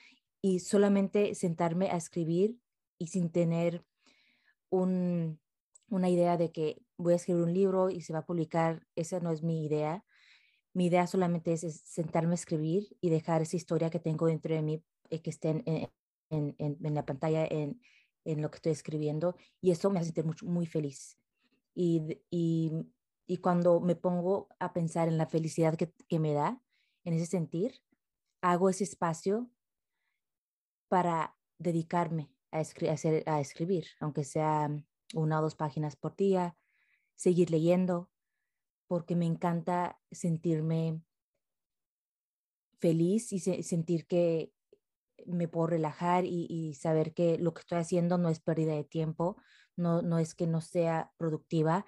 y 0.41 0.61
solamente 0.61 1.35
sentarme 1.35 1.91
a 1.91 1.97
escribir 1.97 2.59
y 2.99 3.09
sin 3.09 3.31
tener 3.31 3.85
un, 4.71 5.39
una 5.91 6.09
idea 6.09 6.37
de 6.37 6.51
que 6.51 6.83
voy 6.97 7.13
a 7.13 7.17
escribir 7.17 7.43
un 7.43 7.55
libro 7.55 7.91
y 7.91 8.01
se 8.01 8.13
va 8.13 8.21
a 8.21 8.27
publicar, 8.27 8.87
esa 8.97 9.21
no 9.21 9.33
es 9.33 9.43
mi 9.43 9.65
idea. 9.65 10.05
Mi 10.75 10.87
idea 10.87 11.07
solamente 11.07 11.53
es, 11.53 11.61
sentarme 11.85 12.33
a 12.33 12.35
escribir 12.35 12.97
y 13.01 13.11
dejar 13.11 13.43
esa 13.43 13.57
historia 13.57 13.91
que 13.91 14.01
tengo 14.01 14.27
dentro 14.27 14.55
de 14.55 14.63
mí 14.63 14.83
eh, 15.11 15.21
que 15.21 15.31
esté 15.31 15.51
en, 15.51 15.91
en, 16.31 16.55
en, 16.59 16.95
la 16.95 17.05
pantalla, 17.05 17.47
en, 17.47 17.81
en, 18.25 18.43
lo 18.43 18.51
que 18.51 18.57
estoy 18.57 18.73
escribiendo. 18.73 19.37
Y 19.61 19.71
eso 19.71 19.91
me 19.91 19.99
hace 19.99 20.13
sentir 20.13 20.25
muy, 20.25 20.37
muy 20.43 20.67
feliz. 20.67 21.19
Y, 21.75 22.19
y 22.31 22.73
y 23.29 23.37
cuando 23.37 23.79
me 23.79 23.95
pongo 23.95 24.49
a 24.59 24.73
pensar 24.73 25.07
en 25.07 25.19
la 25.19 25.27
felicidad 25.27 25.77
que, 25.77 25.93
que 26.09 26.19
me 26.19 26.33
da, 26.33 26.63
en 27.05 27.13
ese 27.13 27.27
sentir, 27.27 27.83
hago 28.41 28.71
ese 28.71 28.85
espacio 28.85 29.51
para 30.89 31.37
dedicarme 31.59 32.33
a, 32.51 32.59
a 32.59 33.41
escribir, 33.41 33.87
aunque 34.01 34.25
sea 34.25 34.71
una 35.15 35.39
o 35.39 35.43
dos 35.43 35.55
páginas 35.55 35.95
por 35.95 36.17
día, 36.17 36.57
seguir 37.17 37.51
leyendo, 37.51 38.11
porque 38.87 39.15
me 39.15 39.27
encanta 39.27 40.01
sentirme 40.11 41.03
feliz 42.81 43.31
y 43.35 43.41
sentir 43.41 44.07
que 44.07 44.55
me 45.27 45.49
puedo 45.49 45.67
relajar 45.67 46.25
y, 46.25 46.47
y, 46.49 46.75
saber 46.75 47.13
que 47.13 47.37
lo 47.37 47.53
que 47.53 47.61
estoy 47.61 47.79
haciendo 47.79 48.17
no 48.17 48.31
es 48.31 48.41
pérdida 48.41 48.75
de 48.75 48.85
tiempo, 48.85 49.37
no, 49.77 50.01
no 50.01 50.19
es 50.19 50.35
que 50.35 50.47
no 50.47 50.63
sea 50.63 51.13
productiva, 51.19 51.85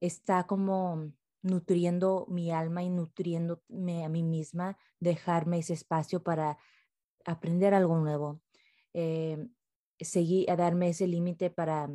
está 0.00 0.46
como 0.46 1.12
nutriendo 1.42 2.26
mi 2.28 2.50
alma 2.50 2.82
y 2.82 2.90
nutriéndome 2.90 4.04
a 4.04 4.08
mí 4.08 4.22
misma, 4.22 4.76
dejarme 5.00 5.58
ese 5.58 5.74
espacio 5.74 6.22
para 6.22 6.58
aprender 7.24 7.74
algo 7.74 7.98
nuevo, 7.98 8.40
eh, 8.94 9.48
seguir 10.00 10.50
a 10.50 10.56
darme 10.56 10.88
ese 10.88 11.06
límite 11.06 11.50
para, 11.50 11.90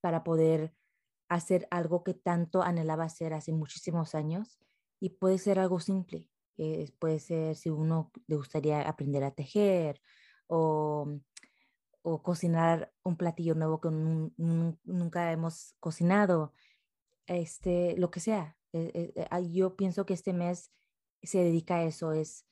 para 0.00 0.22
poder 0.22 0.74
hacer 1.28 1.66
algo 1.70 2.04
que 2.04 2.14
tanto 2.14 2.62
anhelaba 2.62 3.04
hacer 3.04 3.32
hace 3.32 3.52
muchísimos 3.52 4.14
años 4.14 4.58
y 5.00 5.10
puede 5.10 5.38
ser 5.38 5.58
algo 5.58 5.80
simple, 5.80 6.30
eh, 6.58 6.92
puede 6.98 7.18
ser 7.18 7.56
si 7.56 7.70
uno 7.70 8.12
le 8.26 8.36
gustaría 8.36 8.82
aprender 8.82 9.24
a 9.24 9.30
tejer 9.30 10.00
o, 10.46 11.08
o 12.02 12.22
cocinar 12.22 12.92
un 13.02 13.16
platillo 13.16 13.54
nuevo 13.54 13.80
que 13.80 13.88
nunca 13.90 15.32
hemos 15.32 15.74
cocinado 15.80 16.52
este, 17.26 17.96
lo 17.96 18.10
que 18.10 18.20
sea. 18.20 18.56
Eh, 18.72 18.90
eh, 18.94 19.28
eh, 19.30 19.50
yo 19.50 19.76
pienso 19.76 20.06
que 20.06 20.14
este 20.14 20.32
mes 20.32 20.72
se 21.22 21.38
dedica 21.38 21.76
a 21.76 21.84
eso, 21.84 22.12
es 22.12 22.46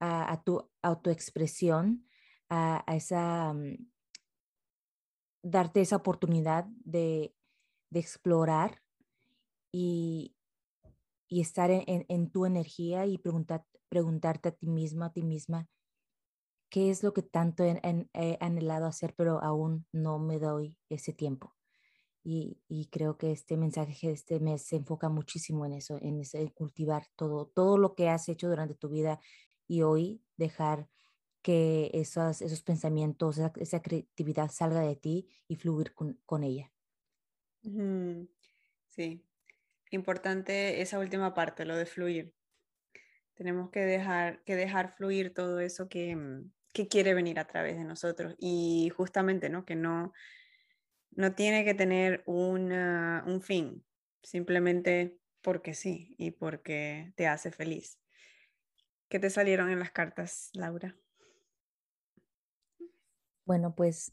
a, 0.00 0.42
tu 0.44 0.70
autoexpresión, 0.82 2.06
a, 2.50 2.84
esa, 2.88 3.54
mm, 3.54 3.76
darte 5.42 5.80
esa 5.80 5.96
oportunidad 5.96 6.66
de, 6.84 7.34
explorar 7.92 8.82
y, 9.72 10.36
estar 11.30 11.70
en, 11.70 12.30
tu 12.30 12.46
energía 12.46 13.06
y 13.06 13.18
preguntar, 13.18 13.64
preguntarte 13.88 14.50
a 14.50 14.52
ti 14.52 14.68
misma, 14.68 15.06
a 15.06 15.12
ti 15.12 15.22
misma, 15.22 15.68
qué 16.70 16.90
es 16.90 17.02
lo 17.02 17.14
que 17.14 17.22
tanto 17.22 17.64
he 17.64 18.38
anhelado 18.40 18.86
hacer, 18.86 19.14
pero 19.16 19.42
aún 19.42 19.86
no 19.92 20.18
me 20.18 20.38
doy 20.38 20.76
ese 20.90 21.12
tiempo. 21.12 21.53
Y, 22.26 22.88
creo 22.90 23.18
que 23.18 23.32
este 23.32 23.58
mensaje 23.58 24.06
de 24.06 24.14
este 24.14 24.40
mes 24.40 24.62
se 24.62 24.76
enfoca 24.76 25.10
muchísimo 25.10 25.66
en 25.66 25.74
eso, 25.74 25.98
en, 26.00 26.20
ese, 26.20 26.50
cultivar 26.52 27.06
todo, 27.16 27.46
todo 27.46 27.76
lo 27.76 27.94
que 27.94 28.08
has 28.08 28.30
hecho 28.30 28.48
durante 28.48 28.74
tu 28.74 28.88
vida 28.88 29.20
y 29.68 29.82
hoy 29.82 30.22
dejar 30.38 30.88
que 31.42 31.90
esos, 31.92 32.40
esos 32.40 32.62
pensamientos, 32.62 33.38
esa, 33.56 33.82
creatividad 33.82 34.50
salga 34.50 34.80
de 34.80 34.96
ti 34.96 35.28
y 35.48 35.56
fluir 35.56 35.92
con, 35.92 36.18
con 36.24 36.44
ella. 36.44 36.72
Sí, 38.88 39.22
importante 39.90 40.80
esa 40.80 40.98
última 40.98 41.34
parte, 41.34 41.66
lo 41.66 41.76
de 41.76 41.84
fluir. 41.84 42.34
Tenemos 43.34 43.70
que 43.70 43.80
dejar, 43.80 44.42
que 44.44 44.56
dejar 44.56 44.94
fluir 44.96 45.34
todo 45.34 45.60
eso 45.60 45.90
que, 45.90 46.16
que 46.72 46.88
quiere 46.88 47.12
venir 47.12 47.38
a 47.38 47.46
través 47.46 47.76
de 47.76 47.84
nosotros 47.84 48.34
y 48.38 48.90
justamente, 48.96 49.50
¿no? 49.50 49.66
Que 49.66 49.76
no, 49.76 50.12
no 51.16 51.34
tiene 51.34 51.64
que 51.64 51.74
tener 51.74 52.22
un 52.26 53.40
fin, 53.42 53.84
simplemente 54.22 55.18
porque 55.42 55.74
sí 55.74 56.14
y 56.18 56.32
porque 56.32 57.12
te 57.16 57.26
hace 57.26 57.50
feliz. 57.50 57.98
¿Qué 59.08 59.18
te 59.18 59.30
salieron 59.30 59.70
en 59.70 59.78
las 59.78 59.92
cartas, 59.92 60.50
Laura? 60.54 60.96
Bueno, 63.44 63.74
pues 63.74 64.12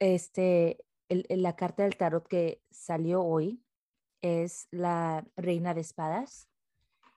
este, 0.00 0.84
la 1.08 1.54
carta 1.54 1.84
del 1.84 1.96
tarot 1.96 2.26
que 2.26 2.60
salió 2.70 3.22
hoy 3.22 3.62
es 4.20 4.66
la 4.70 5.24
reina 5.36 5.74
de 5.74 5.80
espadas. 5.80 6.48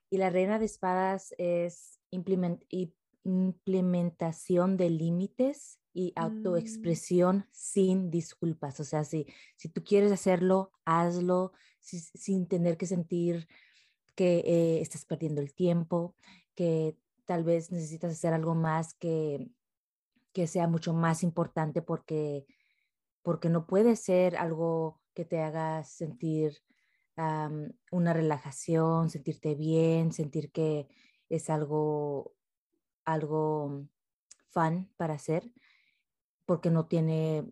Y 0.10 0.18
la 0.18 0.30
reina 0.30 0.60
de 0.60 0.66
espadas 0.66 1.34
es 1.38 2.00
implementación 2.12 4.78
de 4.78 4.90
límites 4.92 5.80
y 5.96 6.14
mm. 6.16 6.20
autoexpresión 6.20 7.48
sin 7.52 8.12
disculpas. 8.12 8.80
O 8.80 8.84
sea, 8.84 9.04
si, 9.04 9.26
si 9.56 9.70
tú 9.70 9.84
quieres 9.84 10.12
hacerlo, 10.12 10.72
hazlo 10.84 11.54
sin 11.80 12.48
tener 12.48 12.78
que 12.78 12.86
sentir 12.86 13.48
que 14.16 14.40
eh, 14.40 14.82
estás 14.82 15.06
perdiendo 15.06 15.42
el 15.42 15.54
tiempo, 15.54 16.16
que 16.54 16.98
tal 17.26 17.44
vez 17.44 17.72
necesitas 17.72 18.12
hacer 18.12 18.34
algo 18.34 18.56
más 18.56 18.94
que, 18.96 19.50
que 20.34 20.48
sea 20.48 20.68
mucho 20.68 20.94
más 20.94 21.24
importante 21.24 21.82
porque, 21.82 22.46
porque 23.22 23.50
no 23.50 23.66
puede 23.68 23.96
ser 23.96 24.36
algo 24.36 25.02
que 25.14 25.26
te 25.26 25.42
haga 25.42 25.84
sentir 25.84 26.62
una 27.92 28.12
relajación, 28.12 29.10
sentirte 29.10 29.56
bien, 29.56 30.12
sentir 30.12 30.52
que 30.52 30.90
es 31.30 31.50
algo, 31.50 32.34
algo 33.06 33.88
fun 34.50 34.92
para 34.98 35.14
hacer, 35.14 35.50
porque 36.46 36.70
no 36.70 36.88
tiene 36.88 37.46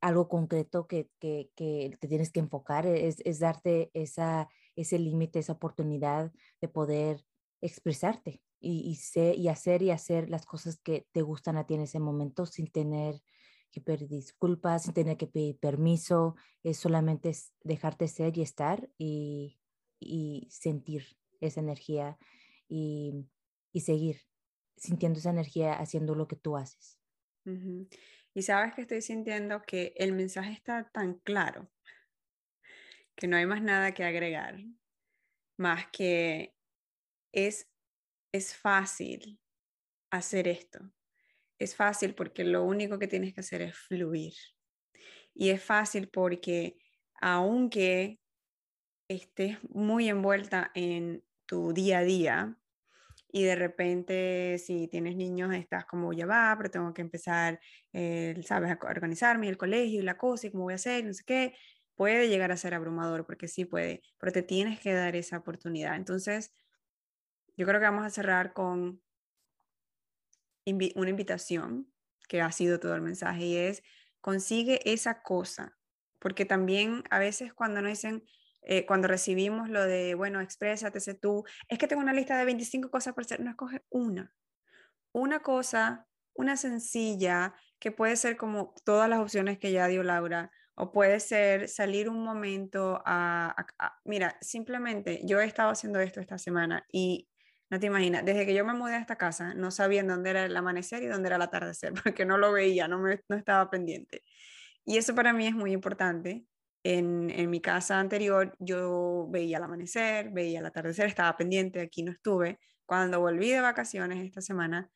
algo 0.00 0.28
concreto 0.28 0.86
que, 0.86 1.08
que, 1.18 1.50
que 1.56 1.96
te 1.98 2.08
tienes 2.08 2.30
que 2.30 2.40
enfocar, 2.40 2.86
es, 2.86 3.20
es 3.24 3.38
darte 3.38 3.90
esa, 3.94 4.48
ese 4.76 4.98
límite, 4.98 5.38
esa 5.38 5.54
oportunidad 5.54 6.32
de 6.60 6.68
poder 6.68 7.24
expresarte 7.62 8.42
y, 8.60 8.98
y, 9.14 9.20
y 9.32 9.48
hacer 9.48 9.82
y 9.82 9.90
hacer 9.90 10.28
las 10.28 10.44
cosas 10.44 10.78
que 10.78 11.06
te 11.12 11.22
gustan 11.22 11.56
a 11.56 11.66
ti 11.66 11.74
en 11.74 11.80
ese 11.80 12.00
momento 12.00 12.44
sin 12.44 12.70
tener 12.70 13.22
que 13.70 13.80
pedir 13.80 14.08
disculpas, 14.08 14.84
sin 14.84 14.94
tener 14.94 15.16
que 15.16 15.26
pedir 15.26 15.58
permiso, 15.58 16.36
es 16.62 16.78
solamente 16.78 17.32
dejarte 17.62 18.06
ser 18.06 18.36
y 18.38 18.42
estar 18.42 18.88
y, 18.96 19.58
y 19.98 20.46
sentir 20.50 21.16
esa 21.40 21.60
energía 21.60 22.16
y, 22.68 23.26
y, 23.72 23.80
seguir 23.80 24.20
sintiendo 24.76 25.18
esa 25.18 25.30
energía 25.30 25.74
haciendo 25.74 26.14
lo 26.14 26.28
que 26.28 26.36
tú 26.36 26.56
haces. 26.56 26.98
Y 27.46 28.42
sabes 28.42 28.74
que 28.74 28.82
estoy 28.82 29.02
sintiendo 29.02 29.62
que 29.62 29.94
el 29.96 30.12
mensaje 30.12 30.52
está 30.52 30.90
tan 30.90 31.14
claro 31.14 31.70
que 33.14 33.28
no 33.28 33.36
hay 33.36 33.46
más 33.46 33.62
nada 33.62 33.92
que 33.92 34.04
agregar, 34.04 34.58
más 35.56 35.86
que 35.88 36.54
es, 37.32 37.68
es 38.32 38.56
fácil 38.56 39.38
hacer 40.10 40.48
esto 40.48 40.92
es 41.58 41.76
fácil 41.76 42.14
porque 42.14 42.44
lo 42.44 42.64
único 42.64 42.98
que 42.98 43.08
tienes 43.08 43.34
que 43.34 43.40
hacer 43.40 43.62
es 43.62 43.76
fluir. 43.76 44.34
Y 45.34 45.50
es 45.50 45.62
fácil 45.62 46.08
porque 46.08 46.78
aunque 47.20 48.20
estés 49.08 49.58
muy 49.70 50.08
envuelta 50.08 50.70
en 50.74 51.24
tu 51.46 51.72
día 51.72 51.98
a 51.98 52.04
día 52.04 52.58
y 53.36 53.42
de 53.42 53.56
repente 53.56 54.58
si 54.64 54.86
tienes 54.86 55.16
niños 55.16 55.52
estás 55.52 55.86
como 55.86 56.12
ya 56.12 56.24
va, 56.24 56.54
pero 56.56 56.70
tengo 56.70 56.94
que 56.94 57.02
empezar, 57.02 57.58
sabes, 57.92 58.70
a 58.70 58.78
organizarme, 58.88 59.48
el 59.48 59.56
colegio 59.56 59.98
y 59.98 60.04
la 60.04 60.16
cosa 60.16 60.46
y 60.46 60.52
cómo 60.52 60.62
voy 60.62 60.74
a 60.74 60.76
hacer, 60.76 61.04
no 61.04 61.12
sé 61.12 61.24
qué, 61.26 61.56
puede 61.96 62.28
llegar 62.28 62.52
a 62.52 62.56
ser 62.56 62.74
abrumador 62.74 63.26
porque 63.26 63.48
sí 63.48 63.64
puede, 63.64 64.02
pero 64.20 64.30
te 64.30 64.44
tienes 64.44 64.78
que 64.78 64.92
dar 64.92 65.16
esa 65.16 65.38
oportunidad. 65.38 65.96
Entonces, 65.96 66.52
yo 67.56 67.66
creo 67.66 67.80
que 67.80 67.86
vamos 67.86 68.06
a 68.06 68.10
cerrar 68.10 68.52
con 68.52 69.02
una 70.64 71.10
invitación 71.10 71.92
que 72.28 72.40
ha 72.40 72.52
sido 72.52 72.78
todo 72.78 72.94
el 72.94 73.02
mensaje 73.02 73.46
y 73.46 73.56
es 73.56 73.82
consigue 74.20 74.78
esa 74.88 75.22
cosa, 75.22 75.76
porque 76.20 76.44
también 76.44 77.02
a 77.10 77.18
veces 77.18 77.52
cuando 77.52 77.82
nos 77.82 77.90
dicen, 77.90 78.22
eh, 78.64 78.86
cuando 78.86 79.08
recibimos 79.08 79.68
lo 79.68 79.84
de, 79.84 80.14
bueno, 80.14 80.40
exprésate, 80.40 81.00
sé 81.00 81.14
tú, 81.14 81.44
es 81.68 81.78
que 81.78 81.86
tengo 81.86 82.02
una 82.02 82.12
lista 82.12 82.38
de 82.38 82.44
25 82.44 82.90
cosas 82.90 83.14
por 83.14 83.24
hacer, 83.24 83.40
no 83.40 83.50
escoge 83.50 83.82
una, 83.90 84.32
una 85.12 85.40
cosa, 85.40 86.06
una 86.34 86.56
sencilla, 86.56 87.54
que 87.78 87.92
puede 87.92 88.16
ser 88.16 88.36
como 88.36 88.74
todas 88.84 89.08
las 89.08 89.20
opciones 89.20 89.58
que 89.58 89.70
ya 89.70 89.86
dio 89.86 90.02
Laura, 90.02 90.50
o 90.74 90.90
puede 90.90 91.20
ser 91.20 91.68
salir 91.68 92.08
un 92.08 92.24
momento 92.24 93.02
a, 93.04 93.54
mira, 94.04 94.36
simplemente 94.40 95.20
yo 95.24 95.40
he 95.40 95.44
estado 95.44 95.70
haciendo 95.70 96.00
esto 96.00 96.20
esta 96.20 96.38
semana 96.38 96.84
y 96.90 97.28
no 97.70 97.78
te 97.78 97.86
imaginas, 97.86 98.24
desde 98.24 98.46
que 98.46 98.54
yo 98.54 98.64
me 98.64 98.74
mudé 98.74 98.94
a 98.94 99.00
esta 99.00 99.16
casa, 99.16 99.54
no 99.54 99.70
sabía 99.70 100.02
dónde 100.02 100.30
era 100.30 100.44
el 100.44 100.56
amanecer 100.56 101.02
y 101.02 101.06
dónde 101.06 101.28
era 101.28 101.36
el 101.36 101.42
atardecer, 101.42 101.92
porque 102.02 102.24
no 102.24 102.38
lo 102.38 102.52
veía, 102.52 102.88
no, 102.88 102.98
me, 102.98 103.20
no 103.28 103.36
estaba 103.36 103.70
pendiente. 103.70 104.22
Y 104.84 104.98
eso 104.98 105.14
para 105.14 105.32
mí 105.32 105.46
es 105.46 105.54
muy 105.54 105.72
importante. 105.72 106.44
En, 106.84 107.30
en, 107.30 107.50
mi 107.50 107.60
casa 107.60 107.98
anterior 107.98 108.54
yo 108.60 109.26
veía 109.30 109.56
el 109.56 109.64
amanecer, 109.64 110.30
veía 110.30 110.60
el 110.60 110.66
atardecer, 110.66 111.06
estaba 111.06 111.36
pendiente, 111.36 111.80
aquí 111.80 112.02
no 112.02 112.12
estuve. 112.12 112.60
Cuando 112.86 113.20
volví 113.20 113.50
de 113.50 113.60
vacaciones 113.60 114.24
esta 114.24 114.42
semana, 114.42 114.90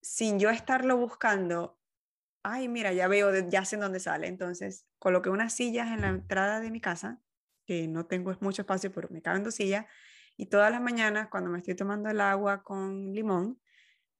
sin 0.00 0.38
yo 0.38 0.50
estarlo 0.50 0.96
buscando, 0.96 1.78
ay, 2.42 2.68
mira, 2.68 2.92
ya 2.92 3.08
veo, 3.08 3.32
ya 3.48 3.64
sé 3.64 3.76
dónde 3.76 4.00
sale. 4.00 4.28
Entonces, 4.28 4.86
coloqué 4.98 5.30
unas 5.30 5.52
sillas 5.54 5.88
en 5.88 6.02
la 6.02 6.08
entrada 6.08 6.60
de 6.60 6.70
mi 6.70 6.80
casa, 6.80 7.20
que 7.66 7.88
no 7.88 8.06
tengo 8.06 8.34
mucho 8.40 8.62
espacio, 8.62 8.92
pero 8.92 9.08
me 9.10 9.22
caben 9.22 9.44
dos 9.44 9.54
sillas, 9.54 9.86
y 10.36 10.46
todas 10.46 10.70
las 10.70 10.80
mañanas, 10.80 11.28
cuando 11.28 11.50
me 11.50 11.58
estoy 11.58 11.74
tomando 11.74 12.10
el 12.10 12.20
agua 12.20 12.62
con 12.62 13.12
limón, 13.12 13.60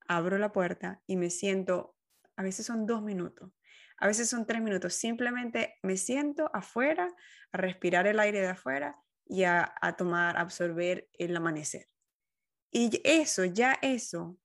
abro 0.07 0.37
la 0.37 0.51
puerta 0.51 1.01
y 1.07 1.17
me 1.17 1.29
siento, 1.29 1.94
a 2.35 2.43
veces 2.43 2.65
son 2.65 2.85
dos 2.85 3.01
minutos, 3.01 3.51
a 3.97 4.07
veces 4.07 4.29
son 4.29 4.45
tres 4.45 4.61
minutos, 4.61 4.93
simplemente 4.93 5.75
me 5.81 5.97
siento 5.97 6.49
afuera, 6.53 7.07
a 7.51 7.57
respirar 7.57 8.07
el 8.07 8.19
aire 8.19 8.41
de 8.41 8.49
afuera 8.49 8.97
y 9.25 9.43
a, 9.43 9.73
tomar, 9.97 10.37
absorber 10.37 11.07
el 11.13 11.35
amanecer. 11.35 11.87
Y 12.71 13.01
eso, 13.03 13.45
ya 13.45 13.77
eso, 13.81 14.37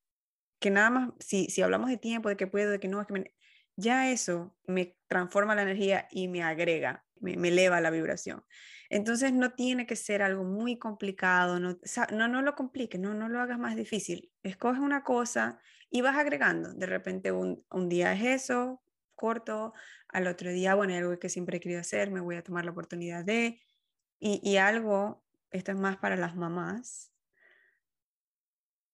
que 0.60 0.70
nada 0.70 0.90
más, 0.90 1.10
si, 1.18 1.46
si 1.46 1.62
hablamos 1.62 1.90
de 1.90 1.96
tiempo, 1.96 2.28
de 2.28 2.36
que 2.36 2.46
puedo, 2.46 2.70
de 2.70 2.80
que 2.80 2.88
no, 2.88 3.00
es 3.00 3.06
que 3.06 3.34
ya 3.76 4.10
eso 4.10 4.56
me 4.66 4.96
transforma 5.08 5.54
la 5.54 5.62
energía 5.62 6.06
y 6.10 6.28
me 6.28 6.42
agrega, 6.42 7.04
me, 7.20 7.36
me 7.36 7.48
eleva 7.48 7.80
la 7.80 7.90
vibración. 7.90 8.44
Entonces 8.90 9.32
no 9.32 9.52
tiene 9.52 9.86
que 9.86 9.94
ser 9.94 10.20
algo 10.20 10.42
muy 10.44 10.76
complicado, 10.76 11.60
no, 11.60 11.78
no, 12.12 12.28
no 12.28 12.42
lo 12.42 12.54
compliques, 12.56 13.00
no, 13.00 13.14
no 13.14 13.28
lo 13.28 13.40
hagas 13.40 13.58
más 13.58 13.76
difícil. 13.76 14.32
Escoge 14.42 14.80
una 14.80 15.04
cosa 15.04 15.60
y 15.90 16.00
vas 16.00 16.16
agregando. 16.16 16.72
De 16.72 16.86
repente 16.86 17.32
un, 17.32 17.64
un 17.70 17.88
día 17.88 18.12
es 18.12 18.44
eso, 18.44 18.82
corto, 19.14 19.74
al 20.08 20.26
otro 20.26 20.50
día, 20.50 20.74
bueno, 20.74 20.94
algo 20.94 21.18
que 21.18 21.28
siempre 21.28 21.58
he 21.58 21.60
querido 21.60 21.80
hacer, 21.80 22.10
me 22.10 22.20
voy 22.20 22.36
a 22.36 22.42
tomar 22.42 22.64
la 22.64 22.70
oportunidad 22.70 23.24
de, 23.24 23.60
y, 24.18 24.40
y 24.42 24.56
algo, 24.56 25.22
esto 25.50 25.72
es 25.72 25.78
más 25.78 25.96
para 25.98 26.16
las 26.16 26.36
mamás, 26.36 27.12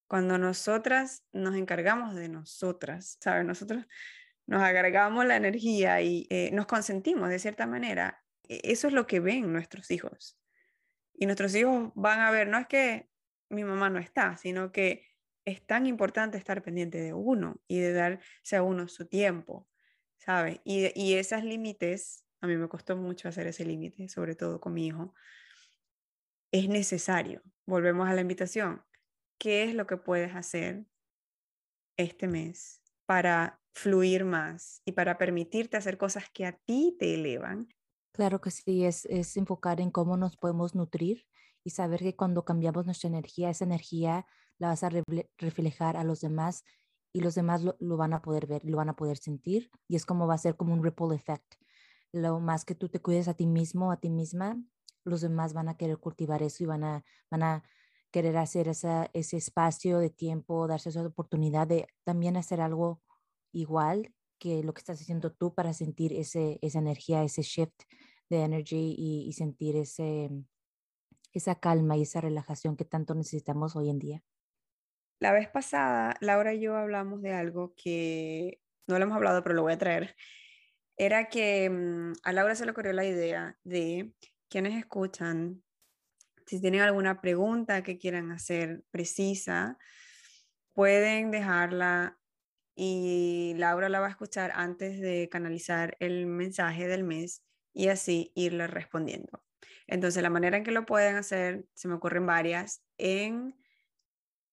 cuando 0.09 0.39
nosotras 0.39 1.25
nos 1.33 1.57
encargamos 1.57 2.15
de 2.15 2.29
nosotras, 2.29 3.19
¿sabes? 3.21 3.45
Nosotros 3.45 3.87
nos 4.47 4.63
agregamos 4.63 5.27
la 5.27 5.37
energía 5.37 6.01
y 6.01 6.27
eh, 6.31 6.51
nos 6.53 6.67
consentimos 6.67 7.29
de 7.29 7.41
cierta 7.41 7.67
manera 7.67 8.23
e-, 8.49 8.61
eso 8.65 8.89
es 8.89 8.93
lo 8.93 9.07
que 9.07 9.21
ven 9.21 9.53
nuestros 9.53 9.91
hijos. 9.91 10.39
Y 11.15 11.27
nuestros 11.27 11.55
hijos 11.55 11.93
van 11.95 12.21
a 12.21 12.31
ver, 12.31 12.49
no 12.49 12.59
es 12.59 12.67
que 12.67 13.09
mi 13.49 13.65
mamá 13.65 13.91
no 13.91 13.99
está, 13.99 14.37
sino 14.37 14.71
que 14.73 15.07
es 15.47 15.67
tan 15.67 15.87
importante 15.87 16.37
estar 16.37 16.63
pendiente 16.63 16.99
de 17.01 17.15
uno 17.15 17.63
y 17.67 17.79
de 17.79 17.95
darse 17.95 18.57
a 18.57 18.63
uno 18.63 18.89
su 18.89 19.07
tiempo, 19.07 19.67
¿sabes? 20.19 20.61
Y, 20.65 20.93
y 20.95 21.15
esos 21.15 21.43
límites, 21.43 22.27
a 22.43 22.47
mí 22.47 22.57
me 22.57 22.69
costó 22.69 22.97
mucho 22.97 23.29
hacer 23.29 23.47
ese 23.47 23.65
límite, 23.65 24.11
sobre 24.11 24.35
todo 24.35 24.61
con 24.61 24.75
mi 24.75 24.87
hijo, 24.87 25.15
es 26.53 26.69
necesario. 26.69 27.43
Volvemos 27.65 28.09
a 28.09 28.13
la 28.15 28.21
invitación. 28.21 28.85
¿Qué 29.39 29.65
es 29.65 29.75
lo 29.75 29.87
que 29.87 29.97
puedes 29.97 30.35
hacer 30.35 30.85
este 31.97 32.29
mes 32.29 32.83
para 33.07 33.61
fluir 33.73 34.25
más 34.25 34.81
y 34.85 34.93
para 34.93 35.19
permitirte 35.19 35.77
hacer 35.77 35.99
cosas 35.99 36.25
que 36.33 36.47
a 36.47 36.53
ti 36.53 36.97
te 36.99 37.15
elevan. 37.15 37.69
Claro 38.13 38.41
que 38.41 38.51
sí, 38.51 38.85
es, 38.85 39.05
es 39.07 39.37
enfocar 39.37 39.81
en 39.81 39.91
cómo 39.91 40.17
nos 40.17 40.37
podemos 40.37 40.75
nutrir 40.75 41.27
y 41.67 41.71
saber 41.71 41.99
que 41.99 42.15
cuando 42.15 42.45
cambiamos 42.45 42.87
nuestra 42.87 43.09
energía, 43.09 43.51
esa 43.51 43.65
energía 43.65 44.25
la 44.59 44.69
vas 44.69 44.85
a 44.85 44.91
reflejar 45.37 45.97
a 45.97 46.05
los 46.05 46.21
demás 46.21 46.63
y 47.13 47.19
los 47.23 47.35
demás 47.35 47.65
lo, 47.65 47.77
lo, 47.81 47.97
van 47.97 48.13
a 48.13 48.23
poder 48.23 48.47
ver, 48.47 48.65
lo 48.65 48.77
van 48.77 48.89
a 48.89 48.95
poder 48.95 49.19
sentir 49.19 49.69
y 49.89 49.97
es 49.97 50.07
como 50.07 50.29
va 50.29 50.35
a 50.35 50.39
ser 50.39 50.57
como 50.57 50.73
un 50.73 50.85
ripple 50.85 51.13
effect. 51.17 51.57
Lo 52.13 52.39
más 52.39 52.65
que 52.65 52.77
tú 52.77 52.89
te 52.89 53.03
cuides 53.03 53.27
a 53.27 53.35
ti 53.35 53.49
mismo, 53.49 53.91
a 53.91 53.97
ti 53.97 54.11
misma, 54.11 54.63
los 55.03 55.23
demás 55.23 55.55
van 55.55 55.69
a 55.69 55.77
querer 55.77 55.99
cultivar 55.99 56.41
eso 56.41 56.63
y 56.63 56.67
van 56.67 56.85
a, 56.85 57.05
van 57.33 57.43
a 57.43 57.65
querer 58.13 58.37
hacer 58.37 58.69
esa, 58.69 59.11
ese 59.13 59.37
espacio 59.37 59.99
de 59.99 60.11
tiempo, 60.11 60.69
darse 60.69 60.91
esa 60.91 61.05
oportunidad 61.05 61.67
de 61.67 61.89
también 62.05 62.37
hacer 62.37 62.61
algo 62.61 63.03
igual 63.51 64.15
que 64.39 64.63
lo 64.63 64.73
que 64.73 64.83
estás 64.83 65.01
haciendo 65.01 65.33
tú 65.33 65.53
para 65.53 65.73
sentir 65.73 66.13
ese, 66.13 66.61
esa 66.63 66.79
energía, 66.79 67.25
ese 67.25 67.43
shift 67.43 67.83
de 68.31 68.45
energy 68.45 68.95
y, 68.97 69.27
y 69.27 69.33
sentir 69.33 69.75
ese, 69.75 70.31
esa 71.39 71.57
calma 71.57 71.97
y 71.97 72.03
esa 72.03 72.21
relajación 72.21 72.77
que 72.77 72.85
tanto 72.85 73.15
necesitamos 73.15 73.77
hoy 73.77 73.91
en 73.91 73.99
día. 73.99 74.23
La 75.19 75.33
vez 75.33 75.49
pasada, 75.49 76.17
Laura 76.21 76.53
y 76.55 76.61
yo 76.61 76.77
hablamos 76.77 77.23
de 77.23 77.33
algo 77.33 77.75
que 77.75 78.61
no 78.87 78.99
lo 78.99 79.05
hemos 79.05 79.17
hablado, 79.17 79.43
pero 79.43 79.55
lo 79.55 79.63
voy 79.63 79.73
a 79.73 79.79
traer. 79.79 80.15
Era 80.97 81.29
que 81.29 81.71
mm, 81.71 82.13
a 82.23 82.33
Laura 82.33 82.55
se 82.55 82.65
le 82.65 82.73
ocurrió 82.73 82.93
la 82.93 83.05
idea 83.05 83.59
de 83.65 84.13
quienes 84.49 84.79
escuchan, 84.79 85.63
si 86.47 86.61
tienen 86.61 86.83
alguna 86.83 87.21
pregunta 87.21 87.83
que 87.83 87.99
quieran 87.99 88.31
hacer 88.31 88.85
precisa, 88.91 89.79
pueden 90.73 91.31
dejarla 91.31 92.19
y 92.77 93.55
Laura 93.57 93.89
la 93.89 94.01
va 94.01 94.07
a 94.07 94.11
escuchar 94.11 94.53
antes 94.55 95.01
de 95.01 95.29
canalizar 95.31 95.97
el 95.99 96.27
mensaje 96.27 96.87
del 96.87 97.05
mes 97.05 97.43
y 97.73 97.89
así 97.89 98.33
irle 98.35 98.67
respondiendo. 98.67 99.46
Entonces, 99.87 100.23
la 100.23 100.31
manera 100.31 100.57
en 100.57 100.65
que 100.65 100.73
lo 100.73 100.87
pueden 100.87 101.17
hacer, 101.17 101.67
se 101.75 101.89
me 101.89 101.95
ocurren 101.95 102.27
varias, 102.27 102.83
en, 102.99 103.55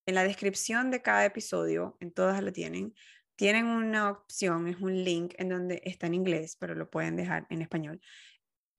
en 0.05 0.15
la 0.15 0.23
descripción 0.23 0.91
de 0.91 1.01
cada 1.01 1.25
episodio, 1.25 1.97
en 1.99 2.11
todas 2.11 2.41
lo 2.43 2.51
tienen, 2.51 2.93
tienen 3.35 3.65
una 3.65 4.11
opción, 4.11 4.67
es 4.67 4.79
un 4.79 5.03
link 5.03 5.33
en 5.37 5.49
donde 5.49 5.81
está 5.85 6.07
en 6.07 6.13
inglés, 6.13 6.55
pero 6.59 6.75
lo 6.75 6.89
pueden 6.89 7.15
dejar 7.15 7.47
en 7.49 7.61
español. 7.61 7.99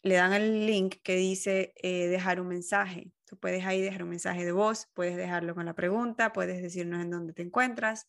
Le 0.03 0.14
dan 0.14 0.33
el 0.33 0.66
link 0.66 0.97
que 1.03 1.16
dice 1.16 1.72
eh, 1.77 2.07
dejar 2.09 2.41
un 2.41 2.49
mensaje. 2.49 3.11
Tú 3.25 3.39
puedes 3.39 3.64
ahí 3.64 3.81
dejar 3.81 4.03
un 4.03 4.11
mensaje 4.11 4.45
de 4.45 4.53
voz, 4.53 4.89
puedes 4.95 5.16
dejarlo 5.16 5.55
con 5.55 5.66
la 5.66 5.75
pregunta, 5.75 6.33
puedes 6.33 6.62
decirnos 6.62 7.03
en 7.03 7.11
dónde 7.11 7.33
te 7.33 7.43
encuentras 7.43 8.09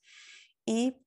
y 0.66 0.98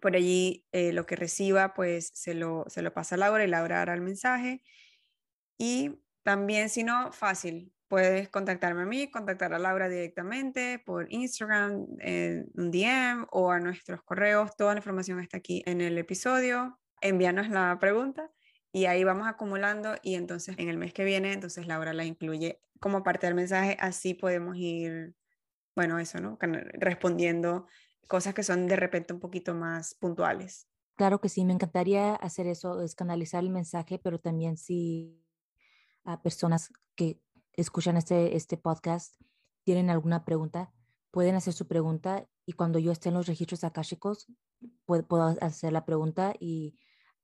por 0.00 0.16
allí 0.16 0.66
eh, 0.72 0.92
lo 0.92 1.06
que 1.06 1.16
reciba, 1.16 1.74
pues 1.74 2.10
se 2.12 2.34
lo, 2.34 2.64
se 2.68 2.82
lo 2.82 2.92
pasa 2.92 3.14
a 3.14 3.18
Laura 3.18 3.44
y 3.44 3.48
Laura 3.48 3.80
hará 3.80 3.94
el 3.94 4.00
mensaje. 4.00 4.62
Y 5.58 6.02
también, 6.22 6.68
si 6.68 6.84
no, 6.84 7.12
fácil, 7.12 7.72
puedes 7.88 8.28
contactarme 8.30 8.82
a 8.82 8.86
mí, 8.86 9.10
contactar 9.10 9.52
a 9.52 9.58
Laura 9.58 9.88
directamente 9.88 10.78
por 10.78 11.12
Instagram, 11.12 11.86
en 11.98 12.50
un 12.54 12.70
DM 12.70 13.26
o 13.30 13.50
a 13.50 13.60
nuestros 13.60 14.02
correos. 14.02 14.56
Toda 14.56 14.72
la 14.72 14.78
información 14.78 15.20
está 15.20 15.36
aquí 15.36 15.62
en 15.66 15.80
el 15.80 15.98
episodio. 15.98 16.78
Envíanos 17.02 17.50
la 17.50 17.76
pregunta 17.78 18.30
y 18.72 18.86
ahí 18.86 19.04
vamos 19.04 19.28
acumulando 19.28 19.96
y 20.02 20.14
entonces 20.14 20.54
en 20.58 20.70
el 20.70 20.78
mes 20.78 20.94
que 20.94 21.04
viene, 21.04 21.34
entonces 21.34 21.66
Laura 21.66 21.92
la 21.92 22.04
incluye 22.04 22.62
como 22.80 23.02
parte 23.02 23.26
del 23.26 23.34
mensaje. 23.34 23.76
Así 23.78 24.14
podemos 24.14 24.56
ir, 24.56 25.14
bueno, 25.76 25.98
eso, 25.98 26.18
¿no? 26.18 26.38
Respondiendo 26.40 27.66
cosas 28.08 28.32
que 28.32 28.42
son 28.42 28.66
de 28.66 28.76
repente 28.76 29.12
un 29.12 29.20
poquito 29.20 29.54
más 29.54 29.94
puntuales. 29.94 30.66
Claro 30.96 31.20
que 31.20 31.28
sí, 31.28 31.44
me 31.44 31.52
encantaría 31.52 32.14
hacer 32.14 32.46
eso, 32.46 32.80
es 32.82 32.94
canalizar 32.94 33.42
el 33.42 33.50
mensaje, 33.50 33.98
pero 33.98 34.18
también 34.18 34.56
si 34.56 35.22
a 36.04 36.22
personas 36.22 36.70
que 36.94 37.20
escuchan 37.54 37.96
este, 37.96 38.36
este 38.36 38.56
podcast 38.56 39.14
tienen 39.64 39.90
alguna 39.90 40.24
pregunta, 40.24 40.72
pueden 41.10 41.34
hacer 41.34 41.52
su 41.52 41.66
pregunta 41.66 42.26
y 42.46 42.52
cuando 42.52 42.78
yo 42.78 42.92
esté 42.92 43.08
en 43.08 43.14
los 43.14 43.26
registros 43.26 43.64
akáshicos, 43.64 44.26
puedo, 44.84 45.06
puedo 45.06 45.36
hacer 45.40 45.72
la 45.72 45.84
pregunta 45.84 46.34
y, 46.40 46.78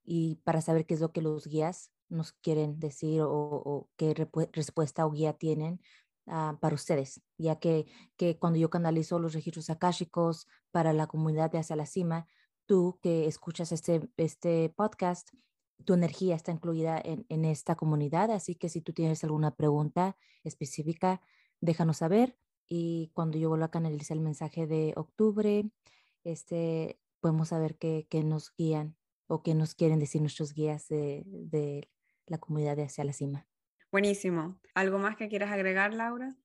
y, 0.04 0.36
para 0.44 0.60
saber 0.60 0.86
qué 0.86 0.94
es 0.94 1.00
lo 1.00 1.12
que 1.12 1.22
los 1.22 1.46
guías 1.46 1.90
nos 2.08 2.32
quieren 2.32 2.78
decir 2.78 3.22
o, 3.22 3.30
o 3.30 3.88
qué 3.96 4.14
respuesta 4.52 5.04
o 5.06 5.10
guía 5.10 5.32
tienen 5.34 5.80
Ah, 6.30 6.58
para 6.60 6.74
ustedes, 6.74 7.22
ya 7.38 7.58
que, 7.58 7.86
que 8.18 8.38
cuando 8.38 8.58
yo 8.58 8.68
canalizo 8.68 9.18
los 9.18 9.32
registros 9.32 9.70
akáshicos 9.70 10.46
para 10.70 10.92
la 10.92 11.06
comunidad 11.06 11.50
de 11.50 11.58
Hacia 11.58 11.74
la 11.74 11.86
Cima, 11.86 12.26
tú 12.66 12.98
que 13.00 13.26
escuchas 13.26 13.72
este, 13.72 14.10
este 14.18 14.68
podcast, 14.76 15.30
tu 15.84 15.94
energía 15.94 16.34
está 16.34 16.52
incluida 16.52 17.00
en, 17.02 17.26
en 17.28 17.44
esta 17.44 17.74
comunidad, 17.76 18.30
así 18.30 18.54
que 18.54 18.68
si 18.68 18.80
tú 18.80 18.92
tienes 18.92 19.24
alguna 19.24 19.54
pregunta 19.54 20.16
específica, 20.44 21.20
déjanos 21.60 21.98
saber 21.98 22.36
y 22.66 23.10
cuando 23.14 23.38
yo 23.38 23.48
vuelva 23.48 23.66
a 23.66 23.70
canalizar 23.70 24.16
el 24.16 24.22
mensaje 24.22 24.66
de 24.66 24.92
octubre, 24.96 25.70
este, 26.24 27.00
podemos 27.20 27.48
saber 27.48 27.76
qué, 27.76 28.06
qué 28.10 28.22
nos 28.22 28.54
guían 28.56 28.96
o 29.26 29.42
qué 29.42 29.54
nos 29.54 29.74
quieren 29.74 29.98
decir 29.98 30.20
nuestros 30.20 30.52
guías 30.52 30.88
de, 30.88 31.22
de 31.26 31.88
la 32.26 32.38
comunidad 32.38 32.76
de 32.76 32.84
Hacia 32.84 33.04
la 33.04 33.12
Cima. 33.12 33.46
Buenísimo. 33.90 34.60
¿Algo 34.74 34.98
más 34.98 35.16
que 35.16 35.28
quieras 35.28 35.50
agregar, 35.50 35.94
Laura? 35.94 36.36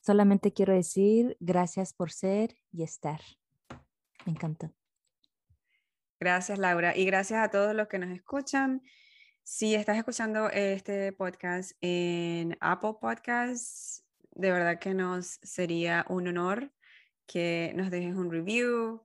Solamente 0.00 0.52
quiero 0.52 0.72
decir 0.72 1.36
gracias 1.40 1.92
por 1.92 2.10
ser 2.10 2.56
y 2.72 2.82
estar. 2.82 3.20
Me 4.24 4.32
encantó. 4.32 4.72
Gracias, 6.20 6.58
Laura. 6.58 6.94
Y 6.94 7.06
gracias 7.06 7.42
a 7.42 7.50
todos 7.50 7.74
los 7.74 7.88
que 7.88 7.98
nos 7.98 8.10
escuchan. 8.10 8.82
Si 9.42 9.74
estás 9.74 9.96
escuchando 9.96 10.50
este 10.50 11.12
podcast 11.14 11.72
en 11.80 12.58
Apple 12.60 12.96
Podcasts, 13.00 14.04
de 14.32 14.52
verdad 14.52 14.78
que 14.78 14.92
nos 14.92 15.40
sería 15.42 16.04
un 16.10 16.28
honor 16.28 16.70
que 17.26 17.72
nos 17.74 17.90
dejes 17.90 18.14
un 18.16 18.30
review, 18.30 19.02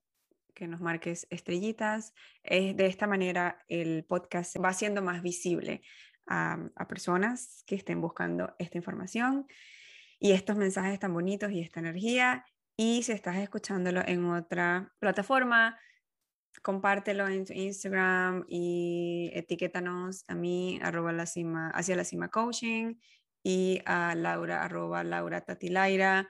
que 0.53 0.67
nos 0.67 0.81
marques 0.81 1.25
estrellitas. 1.29 2.13
de 2.43 2.85
esta 2.85 3.07
manera 3.07 3.63
el 3.69 4.03
podcast 4.03 4.57
va 4.57 4.73
siendo 4.73 5.01
más 5.01 5.21
visible 5.21 5.83
a, 6.27 6.57
personas 6.89 7.63
que 7.65 7.75
estén 7.75 8.01
buscando 8.01 8.55
esta 8.59 8.77
información 8.77 9.47
y 10.19 10.33
estos 10.33 10.57
mensajes 10.57 10.99
tan 10.99 11.13
bonitos 11.13 11.49
y 11.51 11.61
esta 11.61 11.79
energía. 11.79 12.45
Y 12.75 13.03
si 13.03 13.13
estás 13.13 13.37
escuchándolo 13.37 14.01
en 14.05 14.25
otra 14.25 14.93
plataforma, 14.99 15.79
compártelo 16.61 17.27
en 17.27 17.45
Instagram 17.49 18.45
y 18.47 19.31
etiquétanos 19.33 20.23
a 20.27 20.35
mí, 20.35 20.79
arroba 20.81 21.11
la 21.13 21.25
cima, 21.25 21.69
hacia 21.71 21.95
la 21.95 22.03
cima 22.03 22.29
coaching 22.29 22.95
y 23.43 23.81
a 23.85 24.15
Laura, 24.15 24.63
arroba 24.63 25.03
Laura 25.03 25.41
Tatilaira. 25.41 26.29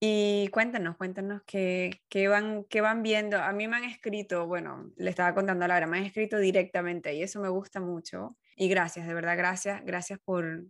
Y 0.00 0.48
cuéntanos, 0.52 0.96
cuéntanos 0.96 1.42
qué, 1.44 2.02
qué, 2.08 2.28
van, 2.28 2.64
qué 2.70 2.80
van 2.80 3.02
viendo. 3.02 3.38
A 3.38 3.52
mí 3.52 3.66
me 3.66 3.76
han 3.78 3.84
escrito, 3.84 4.46
bueno, 4.46 4.92
le 4.96 5.10
estaba 5.10 5.34
contando 5.34 5.64
a 5.64 5.68
Laura, 5.68 5.88
me 5.88 5.98
han 5.98 6.04
escrito 6.04 6.38
directamente 6.38 7.14
y 7.14 7.22
eso 7.22 7.40
me 7.40 7.48
gusta 7.48 7.80
mucho. 7.80 8.36
Y 8.54 8.68
gracias, 8.68 9.08
de 9.08 9.14
verdad, 9.14 9.36
gracias, 9.36 9.84
gracias 9.84 10.20
por, 10.24 10.66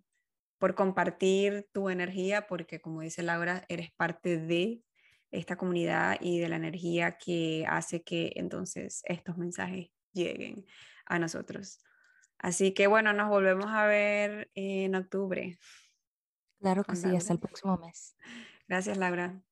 por 0.59 0.75
compartir 0.75 1.67
tu 1.73 1.91
energía, 1.91 2.47
porque 2.47 2.81
como 2.81 3.03
dice 3.03 3.23
Laura, 3.23 3.65
eres 3.69 3.91
parte 3.93 4.39
de 4.39 4.83
esta 5.31 5.57
comunidad 5.57 6.17
y 6.21 6.39
de 6.39 6.49
la 6.49 6.57
energía 6.57 7.19
que 7.19 7.65
hace 7.69 8.03
que 8.03 8.33
entonces 8.37 9.03
estos 9.05 9.37
mensajes 9.37 9.91
lleguen 10.13 10.65
a 11.07 11.19
nosotros. 11.19 11.81
Así 12.39 12.73
que 12.73 12.87
bueno, 12.87 13.13
nos 13.13 13.29
volvemos 13.29 13.67
a 13.67 13.87
ver 13.87 14.51
en 14.55 14.95
octubre. 14.95 15.59
Claro 16.61 16.85
que 16.85 16.97
sí, 16.97 17.15
hasta 17.15 17.33
el 17.33 17.39
próximo 17.41 17.77
mes. 17.79 18.17
Gracias, 18.67 18.97
Laura. 18.97 19.43